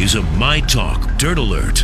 Is 0.00 0.14
a 0.14 0.22
My 0.38 0.60
Talk 0.60 1.18
Dirt 1.18 1.38
Alert. 1.38 1.80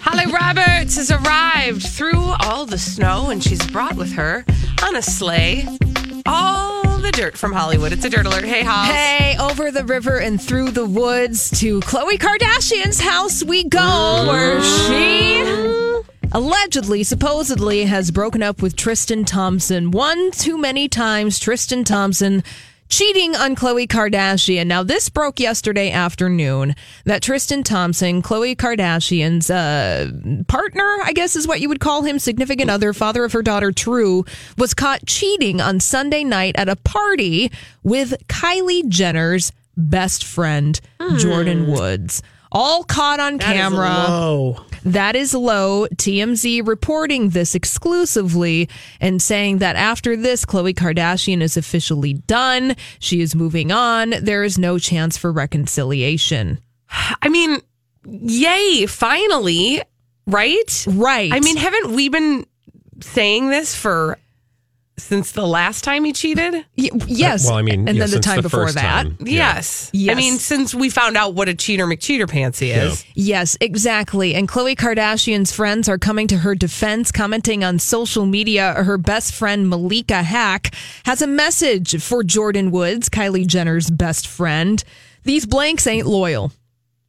Holly 0.00 0.26
Roberts 0.32 0.96
has 0.96 1.10
arrived 1.10 1.86
through 1.86 2.34
all 2.40 2.66
the 2.66 2.78
snow 2.78 3.30
and 3.30 3.42
she's 3.42 3.64
brought 3.70 3.96
with 3.96 4.12
her 4.12 4.44
on 4.82 4.96
a 4.96 5.02
sleigh 5.02 5.66
all 6.26 6.98
the 6.98 7.12
dirt 7.12 7.36
from 7.36 7.52
Hollywood. 7.52 7.92
It's 7.92 8.04
a 8.04 8.10
dirt 8.10 8.26
alert. 8.26 8.44
Hey, 8.44 8.62
Holly. 8.62 8.92
Hey, 8.92 9.36
over 9.38 9.70
the 9.70 9.84
river 9.84 10.18
and 10.18 10.40
through 10.40 10.70
the 10.70 10.86
woods 10.86 11.50
to 11.60 11.80
Khloe 11.80 12.18
Kardashian's 12.18 13.00
house 13.00 13.44
we 13.44 13.64
go, 13.64 14.24
where 14.26 14.60
she 14.62 15.63
allegedly, 16.34 17.04
supposedly, 17.04 17.84
has 17.84 18.10
broken 18.10 18.42
up 18.42 18.60
with 18.60 18.76
Tristan 18.76 19.24
Thompson. 19.24 19.92
One 19.92 20.32
too 20.32 20.58
many 20.58 20.88
times, 20.88 21.38
Tristan 21.38 21.84
Thompson 21.84 22.42
cheating 22.88 23.34
on 23.34 23.56
Khloe 23.56 23.86
Kardashian. 23.88 24.66
Now, 24.66 24.82
this 24.82 25.08
broke 25.08 25.40
yesterday 25.40 25.90
afternoon 25.90 26.74
that 27.04 27.22
Tristan 27.22 27.62
Thompson, 27.62 28.20
Khloe 28.20 28.56
Kardashian's 28.56 29.48
uh, 29.50 30.10
partner, 30.46 30.98
I 31.04 31.12
guess 31.12 31.34
is 31.34 31.48
what 31.48 31.60
you 31.60 31.68
would 31.68 31.80
call 31.80 32.02
him, 32.02 32.18
significant 32.18 32.70
other, 32.70 32.92
father 32.92 33.24
of 33.24 33.32
her 33.32 33.42
daughter, 33.42 33.72
True, 33.72 34.24
was 34.58 34.74
caught 34.74 35.06
cheating 35.06 35.60
on 35.60 35.80
Sunday 35.80 36.24
night 36.24 36.56
at 36.56 36.68
a 36.68 36.76
party 36.76 37.50
with 37.82 38.14
Kylie 38.28 38.86
Jenner's 38.88 39.52
best 39.76 40.24
friend, 40.24 40.80
Jordan 41.18 41.66
Woods. 41.66 42.22
All 42.54 42.84
caught 42.84 43.18
on 43.18 43.38
camera. 43.40 43.90
Oh, 43.90 44.64
That 44.84 45.16
is 45.16 45.34
low. 45.34 45.86
TMZ 45.88 46.66
reporting 46.66 47.30
this 47.30 47.54
exclusively 47.54 48.68
and 49.00 49.20
saying 49.20 49.58
that 49.58 49.74
after 49.76 50.16
this, 50.16 50.44
Khloe 50.44 50.72
Kardashian 50.74 51.42
is 51.42 51.56
officially 51.56 52.12
done. 52.12 52.76
She 53.00 53.20
is 53.20 53.34
moving 53.34 53.72
on. 53.72 54.10
There 54.22 54.44
is 54.44 54.56
no 54.56 54.78
chance 54.78 55.16
for 55.16 55.32
reconciliation. 55.32 56.60
I 57.20 57.28
mean, 57.28 57.60
yay, 58.06 58.86
finally, 58.86 59.82
right? 60.26 60.86
Right. 60.88 61.32
I 61.32 61.40
mean, 61.40 61.56
haven't 61.56 61.92
we 61.92 62.08
been 62.08 62.46
saying 63.00 63.50
this 63.50 63.74
for 63.74 64.18
since 64.96 65.32
the 65.32 65.46
last 65.46 65.82
time 65.84 66.04
he 66.04 66.12
cheated? 66.12 66.54
Y- 66.78 66.90
yes. 67.06 67.46
Well, 67.46 67.56
I 67.56 67.62
mean, 67.62 67.88
and 67.88 67.96
yeah, 67.98 68.04
then 68.06 68.10
the 68.10 68.20
time 68.20 68.36
the 68.36 68.42
before 68.42 68.70
that. 68.70 68.80
time. 69.04 69.16
Yes. 69.20 69.90
I 69.92 69.96
Yes. 69.98 70.16
mean, 70.16 70.38
since 70.38 70.74
we 70.74 70.88
found 70.88 71.16
out 71.16 71.34
what 71.34 71.48
a 71.48 71.54
cheater 71.54 71.86
McCheater 71.86 72.28
pants 72.28 72.58
he 72.60 72.70
is. 72.70 73.04
Yes, 73.14 73.56
exactly. 73.60 74.34
And 74.34 74.48
Khloe 74.48 74.76
Kardashian's 74.76 75.52
friends 75.52 75.88
are 75.88 75.98
coming 75.98 76.28
to 76.28 76.38
her 76.38 76.54
defense, 76.54 77.10
commenting 77.10 77.64
on 77.64 77.78
social 77.78 78.24
media. 78.26 78.72
Her 78.74 78.96
best 78.98 79.34
friend, 79.34 79.68
Malika 79.68 80.22
Haqq, 80.22 80.72
has 81.06 81.20
a 81.22 81.26
message 81.26 82.00
for 82.02 82.22
Jordan 82.22 82.70
Woods, 82.70 83.08
Kylie 83.08 83.46
Jenner's 83.46 83.90
best 83.90 84.26
friend. 84.28 84.82
These 85.24 85.46
blanks 85.46 85.86
ain't 85.86 86.06
loyal. 86.06 86.52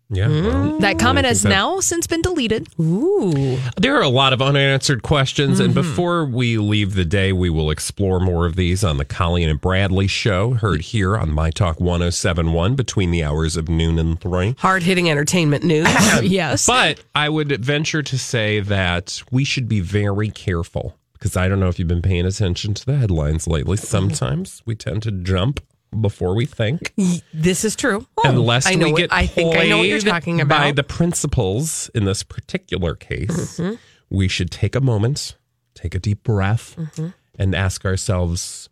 Yeah. 0.09 0.27
well, 0.27 0.79
That 0.79 0.99
comment 0.99 1.25
has 1.25 1.41
that- 1.41 1.49
now 1.49 1.79
since 1.79 2.05
been 2.05 2.21
deleted. 2.21 2.67
Ooh. 2.79 3.57
There 3.77 3.95
are 3.97 4.03
a 4.03 4.07
lot 4.09 4.33
of 4.33 4.41
unanswered 4.41 5.01
questions, 5.01 5.59
and 5.59 5.73
Mm-hmm. 5.73 5.81
before 5.81 6.25
we 6.25 6.57
leave 6.59 6.93
the 6.93 7.05
day, 7.05 7.33
we 7.33 7.49
will 7.49 7.71
explore 7.71 8.19
more 8.19 8.45
of 8.45 8.55
these 8.55 8.83
on 8.83 8.97
the 8.97 9.05
Colleen 9.05 9.49
and 9.49 9.59
Bradley 9.59 10.05
show, 10.07 10.53
heard 10.53 10.81
here 10.81 11.17
on 11.17 11.31
My 11.31 11.49
Talk 11.49 11.79
1071 11.81 12.75
between 12.75 13.09
the 13.11 13.23
hours 13.23 13.57
of 13.57 13.67
noon 13.67 13.97
and 13.97 14.19
three. 14.19 14.55
Hard 14.59 14.83
hitting 14.83 15.09
entertainment 15.09 15.63
news. 15.63 15.87
yes. 16.21 16.67
But 16.67 17.01
I 17.15 17.29
would 17.29 17.63
venture 17.65 18.03
to 18.03 18.17
say 18.19 18.59
that 18.59 19.23
we 19.31 19.43
should 19.43 19.67
be 19.67 19.79
very 19.79 20.29
careful 20.29 20.95
because 21.13 21.35
I 21.35 21.47
don't 21.49 21.59
know 21.59 21.69
if 21.69 21.79
you've 21.79 21.87
been 21.87 22.03
paying 22.03 22.25
attention 22.27 22.75
to 22.75 22.85
the 22.85 22.97
headlines 22.97 23.47
lately. 23.47 23.77
Sometimes 23.77 24.61
we 24.65 24.75
tend 24.75 25.01
to 25.03 25.11
jump 25.11 25.61
before 26.01 26.35
we 26.35 26.45
think. 26.45 26.93
this 27.33 27.63
is 27.65 27.75
true. 27.75 28.05
Unless 28.23 28.67
I 28.67 28.75
know 28.75 28.85
we 28.87 28.91
what- 28.93 28.97
get 28.99 29.13
I 29.13 29.25
think 29.27 29.55
I 29.55 29.67
know 29.67 29.77
what 29.79 29.87
you're 29.87 29.99
talking 29.99 30.45
by 30.47 30.71
the 30.71 30.83
principles 30.83 31.89
in 31.95 32.05
this 32.05 32.23
particular 32.23 32.95
case, 32.95 33.57
Mm-hmm. 33.59 33.75
we 34.09 34.27
should 34.27 34.51
take 34.51 34.75
a 34.75 34.81
moment, 34.81 35.35
take 35.73 35.95
a 35.95 35.99
deep 35.99 36.23
breath, 36.23 36.75
Mm-hmm. 36.77 37.07
and 37.39 37.55
ask 37.55 37.85
ourselves, 37.85 38.69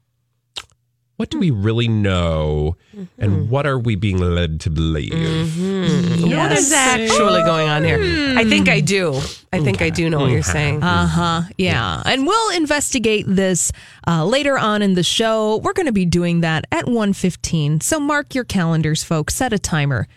what 1.17 1.29
do 1.29 1.39
we 1.39 1.51
really 1.51 1.87
know, 1.87 2.75
Mm-hmm. 2.95 3.23
and 3.23 3.49
what 3.49 3.65
are 3.65 3.79
we 3.79 3.95
being 3.95 4.19
led 4.19 4.59
to 4.61 4.69
believe? 4.69 5.11
What 5.11 6.51
is 6.51 6.71
actually 6.71 7.41
going 7.43 7.67
on 7.67 7.83
here? 7.83 7.99
I 8.37 8.43
think 8.45 8.69
I 8.69 8.81
do. 8.81 9.15
I 9.51 9.61
think 9.61 9.81
I 9.81 9.89
do 9.89 10.09
know 10.11 10.19
what 10.19 10.29
you're 10.31 10.43
saying. 10.43 10.83
Uh 10.83 11.07
huh. 11.07 11.41
Yeah. 11.57 12.03
And 12.05 12.27
we'll 12.27 12.55
investigate 12.55 13.25
this 13.27 13.71
uh, 14.07 14.23
later 14.25 14.57
on 14.59 14.81
in 14.83 14.93
the 14.93 15.01
show. 15.03 15.57
We're 15.57 15.73
going 15.73 15.87
to 15.87 15.91
be 15.91 16.05
doing 16.05 16.41
that 16.41 16.65
at 16.71 16.85
1.15. 16.85 17.81
So 17.81 17.99
mark 17.99 18.35
your 18.35 18.43
calendars, 18.43 19.03
folks. 19.03 19.33
Set 19.35 19.53
a 19.53 19.59
timer. 19.59 20.07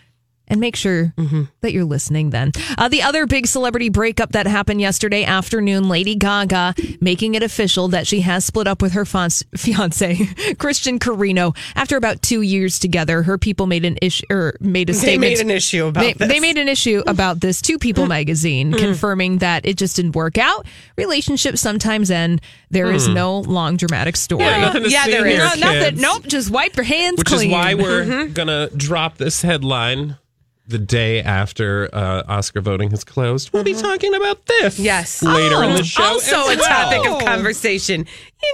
And 0.47 0.61
make 0.61 0.75
sure 0.75 1.13
mm-hmm. 1.17 1.43
that 1.61 1.73
you're 1.73 1.83
listening 1.83 2.29
then. 2.29 2.51
Uh, 2.77 2.87
the 2.87 3.01
other 3.01 3.25
big 3.25 3.47
celebrity 3.47 3.89
breakup 3.89 4.31
that 4.31 4.47
happened 4.47 4.79
yesterday 4.79 5.25
afternoon, 5.25 5.89
Lady 5.89 6.15
Gaga 6.15 6.73
making 7.01 7.35
it 7.35 7.43
official 7.43 7.89
that 7.89 8.07
she 8.07 8.21
has 8.21 8.45
split 8.45 8.67
up 8.67 8.81
with 8.81 8.93
her 8.93 9.05
fiance, 9.05 9.45
fiance 9.57 10.25
Christian 10.57 10.99
Carino. 10.99 11.53
After 11.75 11.97
about 11.97 12.21
two 12.21 12.41
years 12.41 12.79
together, 12.79 13.23
her 13.23 13.37
people 13.37 13.67
made 13.67 13.85
an 13.85 13.97
issue 14.01 14.25
or 14.29 14.55
made 14.59 14.89
a 14.89 14.93
statement. 14.93 15.21
They 15.21 15.35
statement. 15.35 15.47
made 15.47 15.53
an 15.53 15.57
issue 15.57 15.85
about 15.85 16.01
they, 16.01 16.13
this. 16.13 16.27
they 16.27 16.39
made 16.39 16.57
an 16.57 16.67
issue 16.69 17.03
about 17.05 17.41
this 17.41 17.61
to 17.63 17.77
People 17.77 18.03
mm-hmm. 18.03 18.09
magazine, 18.09 18.71
mm-hmm. 18.71 18.79
confirming 18.79 19.37
that 19.39 19.65
it 19.65 19.77
just 19.77 19.95
didn't 19.95 20.15
work 20.15 20.37
out. 20.37 20.65
Relationships 20.97 21.61
sometimes 21.61 22.09
end. 22.09 22.41
There 22.69 22.91
is 22.91 23.07
mm. 23.07 23.13
no 23.13 23.39
long 23.39 23.77
dramatic 23.77 24.15
story. 24.17 24.43
Yeah, 24.43 24.59
nothing 24.59 24.83
to 24.83 24.89
Yeah, 24.89 25.03
see 25.03 25.11
there. 25.11 25.37
No, 25.37 25.53
nothing. 25.55 26.01
Nope. 26.01 26.23
Just 26.23 26.49
wipe 26.49 26.75
your 26.75 26.83
hands 26.85 27.17
Which 27.19 27.27
clean. 27.27 27.49
is 27.49 27.53
why 27.53 27.73
we're 27.75 28.27
gonna 28.27 28.69
drop 28.71 29.17
this 29.17 29.41
headline 29.41 30.17
the 30.67 30.77
day 30.77 31.21
after 31.21 31.89
uh, 31.93 32.23
Oscar 32.27 32.59
voting 32.61 32.89
has 32.91 33.03
closed. 33.03 33.51
We'll 33.53 33.63
be 33.63 33.73
talking 33.73 34.13
about 34.13 34.45
this 34.45 34.77
Yes. 34.77 35.23
later 35.23 35.63
in 35.63 35.71
Oh, 35.71 35.77
the 35.77 35.83
show. 35.83 36.03
also 36.03 36.49
a 36.49 36.55
topic 36.57 37.09
of 37.09 37.23
conversation. 37.25 38.05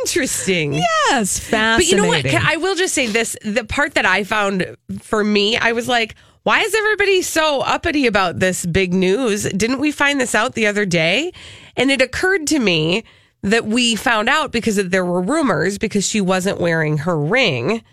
Interesting. 0.02 0.74
yes, 0.74 1.40
Fascinating. 1.40 1.78
But 1.78 1.86
you 1.88 1.96
know 2.02 2.08
what? 2.08 2.26
Can- 2.26 2.46
I 2.46 2.58
will 2.58 2.76
just 2.76 2.94
say 2.94 3.08
this: 3.08 3.36
the 3.44 3.64
part 3.64 3.96
that 3.96 4.06
I 4.06 4.24
found 4.24 4.76
for 5.02 5.24
me, 5.24 5.58
I 5.58 5.72
was 5.72 5.88
like, 5.88 6.16
"Why 6.44 6.62
is 6.62 6.74
everybody 6.76 7.22
so 7.22 7.62
uppity 7.62 8.06
about 8.08 8.40
this 8.40 8.66
big 8.66 8.94
news?" 8.94 9.44
Didn't 9.44 9.80
we 9.80 9.92
find 9.92 10.20
this 10.20 10.36
out 10.36 10.54
the 10.56 10.68
other 10.68 10.86
day? 10.86 11.32
And 11.76 11.90
it 11.92 12.02
occurred 12.02 12.48
to 12.48 12.60
me 12.60 13.04
that 13.42 13.66
we 13.66 13.96
found 13.96 14.30
out 14.30 14.52
because 14.52 14.76
there 14.78 15.04
were 15.06 15.22
rumors 15.22 15.78
because 15.78 16.08
she 16.08 16.22
wasn't 16.22 16.60
wearing 16.62 17.00
her 17.00 17.18
ring 17.18 17.84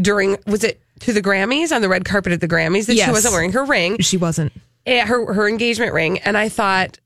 during 0.00 0.36
was 0.46 0.62
it 0.64 0.80
to 1.00 1.12
the 1.12 1.22
Grammys 1.22 1.74
on 1.74 1.82
the 1.82 1.88
red 1.88 2.04
carpet 2.04 2.32
at 2.32 2.40
the 2.40 2.48
Grammys 2.48 2.86
that 2.86 2.96
she 2.96 3.10
wasn't 3.10 3.32
wearing 3.32 3.52
her 3.52 3.64
ring 3.64 3.98
she 4.00 4.16
wasn't. 4.16 4.52
eh, 4.86 5.04
her 5.04 5.32
her 5.32 5.48
engagement 5.48 5.92
ring, 5.92 6.18
and 6.20 6.36
I 6.36 6.48
thought 6.48 6.98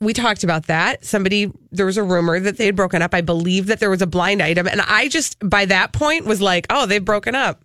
we 0.00 0.12
talked 0.12 0.44
about 0.44 0.66
that. 0.66 1.04
Somebody 1.04 1.50
there 1.72 1.86
was 1.86 1.96
a 1.96 2.02
rumor 2.02 2.38
that 2.40 2.56
they 2.58 2.66
had 2.66 2.76
broken 2.76 3.00
up. 3.02 3.14
I 3.14 3.20
believe 3.20 3.66
that 3.66 3.80
there 3.80 3.90
was 3.90 4.02
a 4.02 4.06
blind 4.06 4.42
item, 4.42 4.66
and 4.66 4.80
I 4.82 5.08
just 5.08 5.36
by 5.48 5.64
that 5.66 5.92
point 5.92 6.26
was 6.26 6.40
like, 6.40 6.66
oh, 6.70 6.86
they've 6.86 7.04
broken 7.04 7.34
up. 7.34 7.60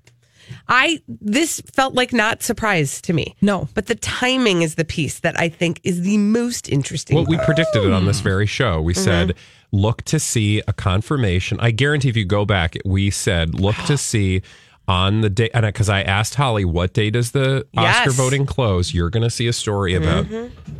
I 0.68 1.00
this 1.08 1.62
felt 1.74 1.94
like 1.94 2.12
not 2.12 2.42
surprise 2.42 3.02
to 3.04 3.14
me. 3.14 3.36
No. 3.42 3.68
but 3.76 3.86
the 3.86 3.96
timing 3.96 4.62
is 4.64 4.76
the 4.76 4.86
piece 4.86 5.20
that 5.20 5.40
I 5.40 5.48
think 5.50 5.80
is 5.84 6.02
the 6.02 6.18
most 6.18 6.70
interesting. 6.70 7.16
Well, 7.16 7.26
we 7.28 7.36
part. 7.36 7.46
predicted 7.48 7.84
it 7.86 7.92
on 7.92 8.06
this 8.06 8.20
very 8.20 8.46
show. 8.48 8.82
We 8.82 8.94
said, 8.96 9.30
Mm-hmm. 9.30 9.78
look 9.78 10.02
to 10.06 10.20
see 10.20 10.62
a 10.68 10.74
confirmation. 10.74 11.60
I 11.60 11.70
guarantee 11.72 12.10
if 12.10 12.18
you 12.18 12.26
go 12.26 12.46
back, 12.46 12.76
we 12.84 13.12
said, 13.12 13.60
look 13.60 13.76
to 13.86 13.98
see 14.10 14.42
on 14.90 15.22
the 15.22 15.30
day, 15.30 15.50
and 15.54 15.64
because 15.66 15.88
I 15.88 16.02
asked 16.02 16.34
Holly, 16.34 16.66
what 16.66 16.94
day 16.94 17.12
does 17.12 17.30
the 17.32 17.60
Oscar 17.78 17.82
Yes. 17.82 18.08
Mm-hmm. 18.08 18.18
voting 18.18 18.46
close? 18.48 18.92
You're 18.94 19.12
going 19.12 19.22
to 19.24 19.30
see 19.30 19.48
a 19.48 19.54
story 19.54 19.94
about 19.94 20.26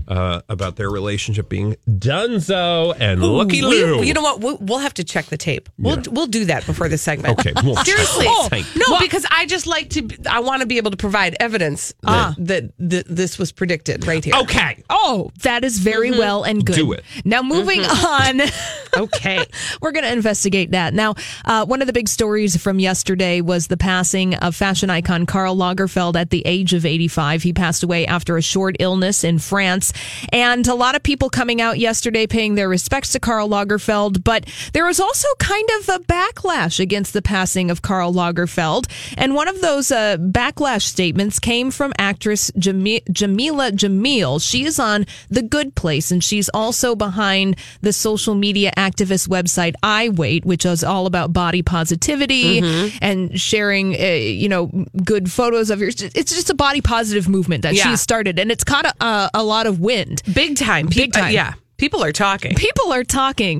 uh, 0.08 0.42
about 0.50 0.76
their 0.78 0.90
relationship 0.90 1.48
being 1.48 1.76
donezo 1.88 2.96
and 3.00 3.22
looky 3.22 3.62
We- 3.62 3.68
loo. 3.68 4.02
you 4.04 4.14
know 4.16 4.22
what? 4.24 4.42
We'll, 4.42 4.58
we'll 4.58 4.80
have 4.80 4.96
to 4.96 5.04
check 5.04 5.26
the 5.28 5.38
tape. 5.38 5.70
We'll 5.78 6.02
we'll 6.10 6.26
do 6.28 6.46
that 6.46 6.66
before 6.66 6.90
the 6.90 6.98
segment. 6.98 7.38
Okay, 7.40 7.54
we'll 7.64 7.76
seriously. 7.78 8.26
the 8.26 8.48
tape. 8.50 8.66
no, 8.76 8.98
because 9.00 9.26
I 9.30 9.46
just 9.46 9.68
like 9.68 9.92
to. 9.92 10.08
I 10.30 10.40
want 10.40 10.62
to 10.62 10.66
be 10.68 10.78
able 10.78 10.90
to 10.92 10.98
provide 10.98 11.36
evidence 11.40 11.94
that, 12.02 12.34
that, 12.40 12.72
that 12.80 13.06
this 13.08 13.38
was 13.38 13.52
predicted 13.52 14.08
right 14.08 14.26
here. 14.26 14.34
Okay. 14.42 14.84
Oh, 14.90 15.32
that 15.44 15.64
is 15.64 15.78
very 15.78 16.10
well 16.12 16.44
and 16.44 16.66
good. 16.66 16.76
Do 16.76 16.94
it. 16.94 17.04
Now, 17.24 17.44
moving 17.44 17.82
on. 17.86 18.42
Okay. 18.98 19.46
We're 19.84 19.92
going 19.92 20.04
to 20.04 20.12
investigate 20.12 20.72
that. 20.72 20.96
Now, 20.96 21.14
uh, 21.46 21.64
one 21.64 21.82
of 21.82 21.86
the 21.88 21.94
big 21.94 22.10
stories 22.10 22.58
from 22.58 22.80
yesterday 22.80 23.40
was 23.40 23.68
the 23.68 23.78
passing 23.78 23.99
passing 24.00 24.34
of 24.36 24.56
fashion 24.56 24.90
icon 24.90 25.26
Karl 25.26 25.58
Lagerfeld 25.58 26.16
at 26.16 26.30
the 26.30 26.42
age 26.46 26.74
of 26.74 26.86
85. 26.86 27.44
He 27.44 27.52
passed 27.52 27.84
away 27.84 28.08
after 28.08 28.38
a 28.38 28.42
short 28.42 28.78
illness 28.80 29.26
in 29.26 29.40
France. 29.40 29.92
And 30.32 30.66
a 30.70 30.74
lot 30.74 30.96
of 30.96 31.04
people 31.04 31.30
coming 31.30 31.60
out 31.60 31.80
yesterday 31.80 32.26
paying 32.26 32.56
their 32.56 32.70
respects 32.70 33.12
to 33.12 33.20
Karl 33.20 33.50
Lagerfeld, 33.50 34.24
but 34.24 34.46
there 34.72 34.86
was 34.86 35.02
also 35.02 35.28
kind 35.40 35.68
of 35.80 35.90
a 35.90 36.00
backlash 36.06 36.80
against 36.80 37.12
the 37.12 37.22
passing 37.22 37.70
of 37.70 37.82
Karl 37.82 38.14
Lagerfeld. 38.14 38.86
And 39.18 39.36
one 39.36 39.50
of 39.50 39.60
those 39.60 39.92
uh, 39.92 40.16
backlash 40.16 40.84
statements 40.84 41.38
came 41.38 41.70
from 41.70 41.92
actress 41.98 42.52
Jami- 42.58 43.04
Jamila 43.12 43.74
Jamil. 43.74 44.42
She 44.42 44.64
is 44.64 44.80
on 44.80 45.08
The 45.30 45.42
Good 45.42 45.76
Place, 45.76 46.10
and 46.10 46.24
she's 46.24 46.48
also 46.54 46.96
behind 46.96 47.58
the 47.82 47.92
social 47.92 48.34
media 48.34 48.72
activist 48.78 49.28
website 49.28 49.74
I 49.84 50.08
Weigh, 50.08 50.40
which 50.40 50.66
is 50.66 50.86
all 50.86 51.06
about 51.06 51.34
body 51.34 51.64
positivity 51.64 52.60
and 53.02 53.38
sharing, 53.40 53.79
uh, 53.88 53.98
you 53.98 54.50
know, 54.50 54.68
good 55.04 55.32
photos 55.32 55.70
of 55.70 55.80
yours. 55.80 56.02
It's 56.02 56.34
just 56.34 56.50
a 56.50 56.56
body 56.56 56.82
positive 56.82 57.28
movement 57.28 57.64
that 57.64 57.74
Yeah. 57.74 57.90
she's 57.90 58.02
started, 58.02 58.40
and 58.40 58.52
it's 58.52 58.64
caught 58.64 58.86
a, 58.86 59.30
a, 59.34 59.44
lot 59.44 59.66
of 59.68 59.80
wind. 59.80 60.22
Big 60.34 60.58
time. 60.58 60.88
Big 60.88 61.16
uh, 61.16 61.22
time. 61.22 61.34
yeah. 61.34 61.54
People 61.78 62.04
are 62.04 62.12
talking. 62.12 62.56
People 62.56 62.92
are 62.92 63.04
talking. 63.06 63.60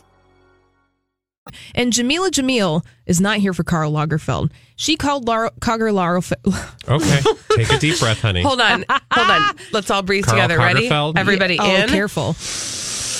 And 1.75 1.93
Jamila 1.93 2.31
Jamil 2.31 2.85
is 3.05 3.21
not 3.21 3.37
here 3.37 3.53
for 3.53 3.63
Karl 3.63 3.91
Lagerfeld. 3.91 4.51
She 4.75 4.97
called 4.97 5.27
Lar- 5.27 5.51
Karl 5.59 5.79
Lagerfeld. 5.79 6.77
Okay, 6.87 7.21
take 7.55 7.71
a 7.71 7.77
deep 7.77 7.99
breath, 7.99 8.21
honey. 8.21 8.41
Hold 8.41 8.59
on. 8.59 8.83
Hold 8.89 9.29
on. 9.29 9.55
Let's 9.71 9.89
all 9.91 10.01
breathe 10.01 10.25
Karl 10.25 10.35
together. 10.35 10.57
Ready? 10.57 10.89
Lagerfeld? 10.89 11.17
Everybody 11.17 11.57
oh, 11.59 11.75
in 11.75 11.89
careful. 11.89 12.35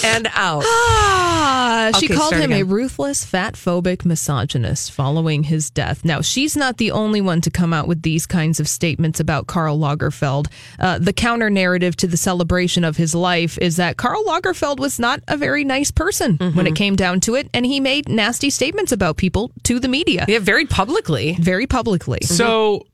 And 0.03 0.27
out. 0.33 0.63
Ah, 0.65 1.91
she 1.99 2.05
Okay, 2.07 2.15
called 2.15 2.29
start 2.29 2.43
him 2.43 2.51
a 2.53 2.63
ruthless, 2.63 3.23
fat 3.25 3.53
phobic 3.55 4.05
misogynist 4.05 4.91
following 4.91 5.43
his 5.43 5.69
death. 5.69 6.03
Now, 6.05 6.21
she's 6.21 6.55
not 6.57 6.77
the 6.77 6.91
only 6.91 7.21
one 7.21 7.41
to 7.41 7.51
come 7.51 7.73
out 7.73 7.87
with 7.87 8.01
these 8.01 8.25
kinds 8.25 8.59
of 8.59 8.67
statements 8.67 9.19
about 9.19 9.47
Karl 9.47 9.77
Lagerfeld. 9.77 10.47
Uh, 10.79 10.99
the 10.99 11.13
counter 11.13 11.49
narrative 11.49 11.95
to 11.97 12.07
the 12.07 12.17
celebration 12.17 12.83
of 12.83 12.97
his 12.97 13.13
life 13.15 13.57
is 13.59 13.77
that 13.77 13.97
Karl 13.97 14.23
Lagerfeld 14.25 14.79
was 14.79 14.99
not 14.99 15.21
a 15.27 15.37
very 15.37 15.63
nice 15.63 15.91
person 15.91 16.37
when 16.37 16.51
Mm-hmm. 16.51 16.67
it 16.67 16.75
came 16.75 16.95
down 16.95 17.19
to 17.21 17.35
it, 17.35 17.49
and 17.53 17.65
he 17.65 17.79
made 17.79 18.09
nasty 18.09 18.49
statements 18.49 18.91
about 18.91 19.17
people 19.17 19.51
to 19.63 19.79
the 19.79 19.87
media 19.87 20.25
Yeah, 20.27 20.39
very 20.39 20.65
publicly. 20.65 21.37
very 21.39 21.67
publicly. 21.67 22.19
So, 22.23 22.85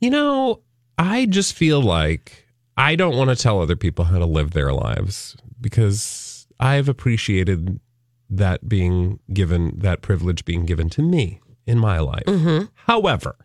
you 0.00 0.10
know, 0.10 0.60
I 0.98 1.26
just 1.26 1.54
feel 1.54 1.80
like 1.82 2.45
I 2.76 2.96
don't 2.96 3.16
want 3.16 3.30
to 3.30 3.36
tell 3.36 3.60
other 3.60 3.76
people 3.76 4.04
how 4.06 4.18
to 4.18 4.26
live 4.26 4.50
their 4.50 4.72
lives 4.72 5.36
because 5.60 6.46
I've 6.60 6.88
appreciated 6.88 7.80
that 8.28 8.68
being 8.68 9.20
given, 9.32 9.78
that 9.78 10.02
privilege 10.02 10.44
being 10.44 10.66
given 10.66 10.90
to 10.90 11.02
me 11.02 11.40
in 11.66 11.78
my 11.78 11.98
life. 12.00 12.24
Mm-hmm. 12.26 12.66
However, 12.74 13.36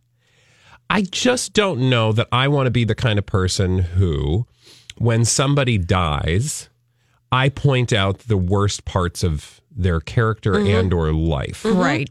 I 0.89 1.03
just 1.03 1.53
don't 1.53 1.89
know 1.89 2.11
that 2.11 2.27
I 2.31 2.47
want 2.47 2.67
to 2.67 2.71
be 2.71 2.83
the 2.83 2.95
kind 2.95 3.17
of 3.17 3.25
person 3.25 3.79
who, 3.79 4.45
when 4.97 5.23
somebody 5.23 5.77
dies, 5.77 6.69
I 7.31 7.49
point 7.49 7.93
out 7.93 8.19
the 8.19 8.37
worst 8.37 8.83
parts 8.83 9.23
of 9.23 9.61
their 9.71 10.01
character 10.01 10.53
mm-hmm. 10.53 10.67
and 10.67 10.93
or 10.93 11.13
life. 11.13 11.63
Mm-hmm. 11.63 11.79
Right. 11.79 12.09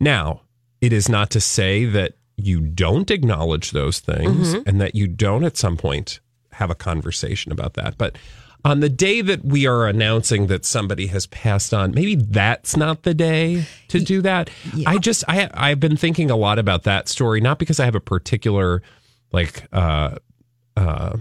Now, 0.00 0.42
it 0.80 0.92
is 0.92 1.08
not 1.08 1.30
to 1.30 1.40
say 1.40 1.84
that 1.84 2.14
you 2.36 2.60
don't 2.60 3.10
acknowledge 3.10 3.70
those 3.70 4.00
things 4.00 4.54
and 4.66 4.80
that 4.80 4.94
you 4.94 5.06
don't 5.06 5.44
at 5.44 5.56
some 5.56 5.76
point 5.76 6.20
have 6.54 6.70
a 6.70 6.74
conversation 6.74 7.52
about 7.52 7.74
that. 7.74 7.96
But 7.98 8.16
on 8.64 8.80
the 8.80 8.88
day 8.88 9.20
that 9.20 9.44
we 9.44 9.66
are 9.66 9.86
announcing 9.86 10.46
that 10.46 10.64
somebody 10.64 11.08
has 11.08 11.26
passed 11.26 11.74
on, 11.74 11.92
maybe 11.92 12.14
that's 12.14 12.76
not 12.76 13.02
the 13.02 13.12
day 13.12 13.66
to 13.88 14.00
do 14.00 14.22
that. 14.22 14.48
I 14.86 14.98
just 14.98 15.22
I 15.28 15.50
I've 15.52 15.80
been 15.80 15.96
thinking 15.96 16.30
a 16.30 16.36
lot 16.36 16.58
about 16.58 16.84
that 16.84 17.08
story, 17.08 17.40
not 17.40 17.58
because 17.58 17.78
I 17.78 17.84
have 17.84 17.94
a 17.94 18.00
particular 18.00 18.82
like 19.32 19.64
uh 19.72 20.16
uh 20.76 21.18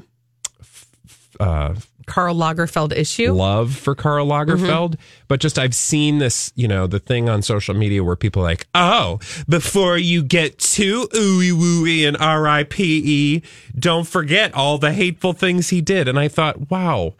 uh 1.39 1.75
Karl 2.05 2.35
Lagerfeld 2.35 2.95
issue. 2.95 3.33
love 3.33 3.75
for 3.75 3.95
Karl 3.95 4.27
Lagerfeld, 4.27 4.91
mm-hmm. 4.91 5.23
but 5.27 5.39
just 5.39 5.57
I've 5.57 5.75
seen 5.75 6.19
this, 6.19 6.51
you 6.55 6.67
know, 6.67 6.87
the 6.87 6.99
thing 6.99 7.29
on 7.29 7.41
social 7.41 7.73
media 7.73 8.03
where 8.03 8.15
people 8.15 8.41
are 8.41 8.45
like, 8.45 8.67
oh, 8.75 9.19
before 9.47 9.97
you 9.97 10.23
get 10.23 10.59
too 10.59 11.07
ooey 11.13 11.51
wooey 11.51 12.07
and 12.07 12.17
R.I.P.E., 12.17 13.41
don't 13.77 14.07
forget 14.07 14.53
all 14.53 14.77
the 14.77 14.93
hateful 14.93 15.33
things 15.33 15.69
he 15.69 15.81
did. 15.81 16.07
And 16.07 16.19
I 16.19 16.27
thought, 16.27 16.69
wow. 16.69 17.15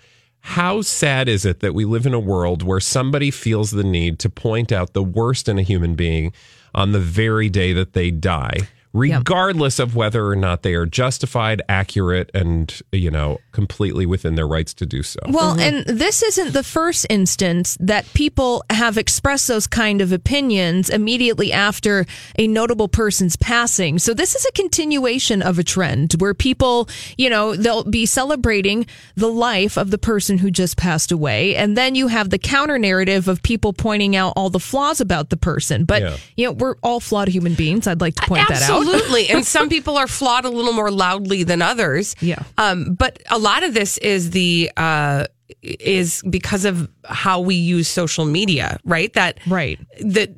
How 0.46 0.82
sad 0.82 1.30
is 1.30 1.46
it 1.46 1.62
that 1.62 1.74
we 1.74 1.86
live 1.86 2.06
in 2.06 2.14
a 2.14 2.20
world 2.20 2.64
where 2.64 2.82
somebody 2.82 3.32
feels 3.32 3.72
the 3.72 3.84
need 3.84 4.20
to 4.20 4.30
point 4.30 4.74
out 4.74 4.92
the 4.92 5.02
worst 5.02 5.48
in 5.48 5.58
a 5.58 5.62
human 5.62 5.96
being 5.96 6.34
on 6.76 6.92
the 6.92 7.00
very 7.00 7.48
day 7.48 7.72
that 7.72 7.94
they 7.94 8.12
die, 8.12 8.68
regardless 8.94 9.80
of 9.80 9.96
whether 9.96 10.28
or 10.28 10.36
not 10.36 10.62
they 10.62 10.76
are 10.76 10.86
justified, 10.86 11.62
accurate, 11.68 12.30
and, 12.34 12.82
you 12.92 13.10
know, 13.10 13.40
completely 13.52 14.06
within 14.06 14.36
their 14.36 14.48
rights 14.48 14.74
to 14.76 14.86
do 14.86 15.02
so? 15.02 15.20
Well, 15.28 15.56
mm-hmm. 15.56 15.90
and 15.90 16.00
this 16.00 16.22
isn't 16.22 16.54
the 16.54 16.64
first 16.64 17.08
instance 17.10 17.76
that 17.80 18.06
people 18.14 18.64
have 18.70 18.98
expressed 18.98 19.48
those 19.48 19.66
kind 19.66 20.00
of 20.00 20.12
opinions 20.12 20.90
immediately 20.90 21.52
after 21.52 22.06
a 22.38 22.48
notable 22.48 22.88
person's 22.88 23.36
passing. 23.36 23.98
So 23.98 24.14
this 24.14 24.36
is 24.36 24.46
a 24.46 24.52
continuation 24.52 25.42
of 25.42 25.58
a 25.58 25.64
trend 25.64 26.14
where 26.20 26.36
people, 26.36 26.88
you 27.18 27.30
know, 27.30 27.56
they'll 27.56 27.84
be 27.84 28.06
celebrating 28.06 28.86
the 29.16 29.28
life 29.28 29.78
of 29.78 29.90
the 29.90 29.98
person 29.98 30.38
who 30.38 30.52
just 30.52 30.78
passed 30.78 31.12
away. 31.12 31.56
And 31.56 31.76
then 31.76 31.96
you 31.96 32.08
have 32.10 32.30
the 32.30 32.38
counter 32.38 32.78
narrative 32.78 33.28
of 33.28 33.42
people 33.42 33.74
pointing 33.74 34.16
out 34.16 34.34
all 34.36 34.52
the 34.52 34.60
flaws 34.60 35.02
about 35.02 35.32
the 35.32 35.38
person. 35.38 35.86
But, 35.86 36.02
Yeah. 36.04 36.18
you 36.38 36.46
know, 36.46 36.52
we're 36.52 36.76
all 36.84 37.00
flawed 37.00 37.28
human 37.28 37.56
beings. 37.56 37.88
I'd 37.88 38.02
like 38.02 38.16
to 38.16 38.28
point 38.28 38.48
that 38.50 38.62
out. 38.62 38.83
Absolutely. 38.84 39.30
and 39.30 39.46
some 39.46 39.70
people 39.70 39.98
are 39.98 40.08
flawed 40.08 40.46
a 40.46 40.50
little 40.50 40.74
more 40.74 40.92
loudly 40.92 41.44
than 41.44 41.62
others. 41.62 42.16
Yeah. 42.22 42.44
Um, 42.58 42.94
but 42.96 43.22
a 43.30 43.38
lot 43.38 43.64
of 43.64 43.74
this 43.74 43.98
is 44.00 44.32
the 44.32 44.72
uh 44.78 45.26
is 45.62 46.22
because 46.30 46.66
of 46.66 46.90
how 47.06 47.40
we 47.40 47.56
use 47.56 47.88
social 47.88 48.26
media, 48.26 48.78
right? 48.84 49.12
That 49.14 49.40
Right. 49.48 49.80
that 50.02 50.30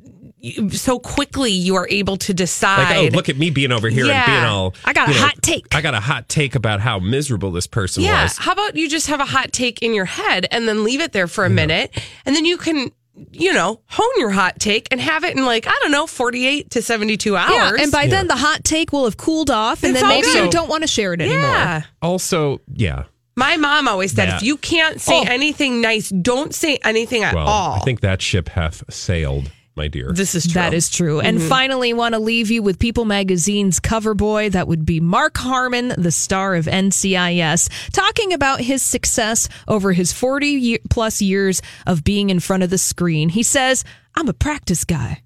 so 0.70 0.98
quickly 1.00 1.50
you 1.50 1.74
are 1.74 1.88
able 1.90 2.16
to 2.18 2.32
decide 2.34 2.90
Like, 2.96 3.12
oh, 3.12 3.16
look 3.16 3.28
at 3.28 3.36
me 3.36 3.50
being 3.50 3.72
over 3.72 3.88
here 3.88 4.02
and 4.04 4.10
Yeah. 4.10 4.26
being 4.26 4.44
all. 4.44 4.74
I 4.84 4.92
got 4.92 5.08
a 5.08 5.12
know, 5.12 5.18
hot 5.18 5.42
take. 5.42 5.74
I 5.74 5.80
got 5.80 5.94
a 5.94 6.00
hot 6.00 6.28
take 6.28 6.54
about 6.54 6.80
how 6.80 6.98
miserable 7.00 7.50
this 7.50 7.66
person 7.66 8.02
Yeah. 8.04 8.24
was. 8.24 8.36
How 8.38 8.52
about 8.52 8.76
you 8.76 8.88
just 8.88 9.08
have 9.08 9.20
a 9.20 9.24
hot 9.24 9.52
take 9.52 9.82
in 9.82 9.92
your 9.94 10.04
head 10.04 10.46
and 10.52 10.68
then 10.68 10.84
leave 10.84 11.00
it 11.00 11.12
there 11.12 11.26
for 11.26 11.44
a 11.44 11.50
minute 11.50 11.90
and 12.24 12.36
then 12.36 12.44
you 12.44 12.58
can, 12.58 12.92
you 13.32 13.52
know, 13.52 13.80
hone 13.88 14.10
your 14.16 14.30
hot 14.30 14.58
take 14.60 14.88
and 14.90 15.00
have 15.00 15.24
it 15.24 15.36
in 15.36 15.44
like, 15.44 15.66
I 15.66 15.78
don't 15.82 15.90
know, 15.90 16.06
48 16.06 16.70
to 16.70 16.82
72 16.82 17.36
hours. 17.36 17.50
Yeah, 17.50 17.82
and 17.82 17.90
by 17.92 18.06
then 18.06 18.26
the 18.28 18.36
hot 18.36 18.62
take 18.64 18.92
will 18.92 19.04
have 19.04 19.16
cooled 19.16 19.50
off, 19.50 19.82
and 19.82 19.92
It's 19.92 20.00
then 20.02 20.10
all 20.10 20.16
maybe 20.16 20.26
good. 20.32 20.44
you 20.44 20.50
don't 20.50 20.68
want 20.68 20.82
to 20.82 20.86
share 20.86 21.12
it 21.14 21.20
anymore. 21.20 21.40
yeah. 21.40 21.82
Also, 22.02 22.60
yeah. 22.74 23.04
My 23.38 23.56
mom 23.58 23.86
always 23.88 24.12
said, 24.12 24.28
That- 24.28 24.36
if 24.40 24.42
you 24.46 24.56
can't 24.56 25.00
say 25.00 25.20
Oh. 25.20 25.24
anything 25.28 25.80
nice, 25.82 26.08
don't 26.08 26.54
say 26.54 26.78
anything 26.84 27.22
at 27.22 27.34
Well, 27.34 27.46
all. 27.46 27.72
I 27.74 27.80
think 27.80 28.00
that 28.00 28.22
ship 28.22 28.48
hath 28.50 28.82
sailed, 28.88 29.50
my 29.76 29.88
dear. 29.88 30.10
this 30.12 30.34
is 30.34 30.44
true. 30.44 30.54
That 30.54 30.74
is 30.74 30.88
true. 30.88 31.20
And 31.20 31.38
mm-hmm. 31.38 31.48
finally, 31.48 31.92
want 31.92 32.14
to 32.14 32.18
leave 32.18 32.50
you 32.50 32.62
with 32.62 32.78
People 32.78 33.04
Magazine's 33.04 33.78
cover 33.78 34.14
boy. 34.14 34.50
That 34.50 34.68
would 34.68 34.86
be 34.86 35.00
Mark 35.00 35.36
Harmon, 35.36 35.88
the 35.96 36.10
star 36.10 36.54
of 36.54 36.64
NCIS, 36.64 37.90
talking 37.92 38.32
about 38.32 38.60
his 38.60 38.82
success 38.82 39.48
over 39.68 39.92
his 39.92 40.12
40 40.12 40.46
ye- 40.46 40.78
plus 40.88 41.20
years 41.20 41.60
of 41.86 42.04
being 42.04 42.30
in 42.30 42.40
front 42.40 42.62
of 42.62 42.70
the 42.70 42.78
screen. 42.78 43.28
He 43.28 43.42
says, 43.42 43.84
I'm 44.14 44.28
a 44.28 44.34
practice 44.34 44.84
guy, 44.84 45.22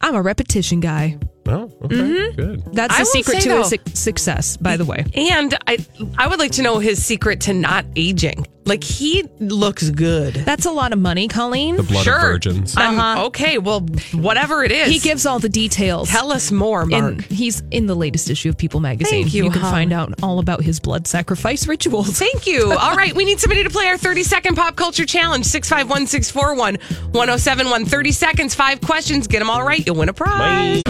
I'm 0.00 0.14
a 0.14 0.22
repetition 0.22 0.80
guy. 0.80 1.18
Oh, 1.46 1.72
okay, 1.82 2.32
good. 2.32 2.62
That's 2.74 2.94
I 2.94 2.98
the 3.00 3.04
secret 3.06 3.40
to 3.42 3.48
though- 3.48 3.62
his 3.68 3.74
success, 3.94 4.56
by 4.56 4.76
the 4.76 4.84
way. 4.84 5.04
And 5.14 5.56
I 5.66 5.78
I 6.18 6.28
would 6.28 6.38
like 6.38 6.52
to 6.52 6.62
know 6.62 6.78
his 6.78 7.04
secret 7.04 7.40
to 7.42 7.54
not 7.54 7.84
aging. 7.96 8.46
Like 8.66 8.84
he 8.84 9.24
looks 9.40 9.88
good. 9.90 10.34
That's 10.34 10.66
a 10.66 10.70
lot 10.70 10.92
of 10.92 10.98
money, 10.98 11.26
Colleen. 11.28 11.76
The 11.76 11.82
blood 11.82 12.04
sure. 12.04 12.16
of 12.16 12.22
virgins. 12.22 12.76
Um, 12.76 13.00
Okay, 13.00 13.56
well, 13.58 13.80
whatever 14.12 14.62
it 14.62 14.70
is. 14.70 14.88
He 14.90 14.98
gives 14.98 15.24
all 15.26 15.38
the 15.38 15.48
details. 15.48 16.08
Tell 16.10 16.30
us 16.30 16.52
more, 16.52 16.84
Mark. 16.86 17.02
And 17.02 17.22
he's 17.22 17.62
in 17.70 17.86
the 17.86 17.96
latest 17.96 18.28
issue 18.30 18.50
of 18.50 18.58
People 18.58 18.78
magazine. 18.80 19.22
Thank 19.22 19.34
you, 19.34 19.44
You 19.44 19.50
can 19.50 19.62
Holly. 19.62 19.72
find 19.72 19.92
out 19.94 20.22
all 20.22 20.38
about 20.38 20.62
his 20.62 20.78
blood 20.78 21.06
sacrifice 21.08 21.66
rituals. 21.66 22.10
Thank 22.18 22.46
you. 22.46 22.70
All 22.78 22.94
right, 22.94 23.14
we 23.16 23.24
need 23.24 23.40
somebody 23.40 23.64
to 23.64 23.70
play 23.70 23.86
our 23.86 23.96
30 23.98 24.22
second 24.24 24.54
pop 24.56 24.76
culture 24.76 25.06
challenge 25.06 25.46
651 25.46 26.06
641 26.06 26.76
1071. 27.12 27.86
30 27.86 28.12
seconds, 28.12 28.54
five 28.54 28.80
questions. 28.82 29.26
Get 29.26 29.38
them 29.40 29.50
all 29.50 29.64
right. 29.64 29.84
You'll 29.84 29.96
win 29.96 30.10
a 30.10 30.12
prize. 30.12 30.82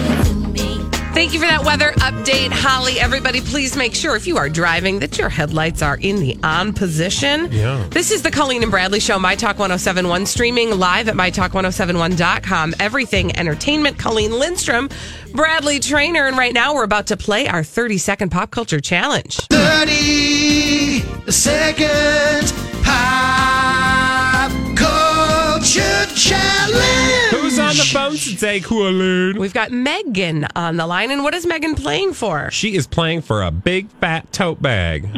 Thank 1.13 1.35
you 1.35 1.41
for 1.41 1.47
that 1.47 1.65
weather 1.65 1.91
update, 1.99 2.51
Holly. 2.51 2.99
Everybody, 2.99 3.41
please 3.41 3.77
make 3.77 3.95
sure 3.95 4.17
if 4.17 4.27
you 4.27 4.39
are 4.39 4.49
driving 4.49 5.01
that 5.01 5.19
your 5.19 5.29
headlights 5.29 5.83
are 5.83 5.99
in 5.99 6.17
the 6.21 6.39
on 6.43 6.73
position. 6.73 7.53
Yeah. 7.53 7.87
This 7.91 8.11
is 8.11 8.23
the 8.23 8.31
Colleen 8.31 8.63
and 8.63 8.71
Bradley 8.71 9.01
Show, 9.01 9.19
My 9.19 9.35
Talk 9.35 9.59
1071, 9.59 10.25
streaming 10.25 10.79
live 10.79 11.09
at 11.09 11.17
MyTalk1071.com. 11.17 12.75
Everything 12.81 13.37
Entertainment. 13.37 13.99
Colleen 13.99 14.33
Lindstrom, 14.39 14.89
Bradley 15.35 15.79
Traynor. 15.79 16.27
And 16.27 16.39
right 16.39 16.55
now 16.55 16.75
we're 16.75 16.85
about 16.85 17.09
to 17.09 17.17
play 17.17 17.49
our 17.49 17.65
30 17.65 17.99
second 17.99 18.31
pop 18.31 18.51
culture 18.51 18.81
challenge. 18.81 19.37
30 19.51 21.01
second 21.31 22.53
pop 22.83 24.51
culture 24.77 26.07
challenge. 26.15 27.40
Who's 27.71 27.95
on 27.95 28.11
the 28.11 28.17
phone 28.17 28.35
today, 28.35 28.59
Colleen? 28.59 29.39
We've 29.39 29.55
got 29.55 29.71
Megan 29.71 30.45
on 30.57 30.77
the 30.77 30.89
line. 30.89 31.13
And 31.13 31.23
what 31.23 31.35
is 31.35 31.47
Megan 31.47 31.77
playing 31.77 32.15
for? 32.15 32.51
She 32.51 32.75
is 32.75 32.89
playing 32.89 33.23
for 33.23 33.43
a 33.43 33.53
big 33.53 33.89
fat 34.01 34.33
tote 34.33 34.61
bag. 34.61 35.09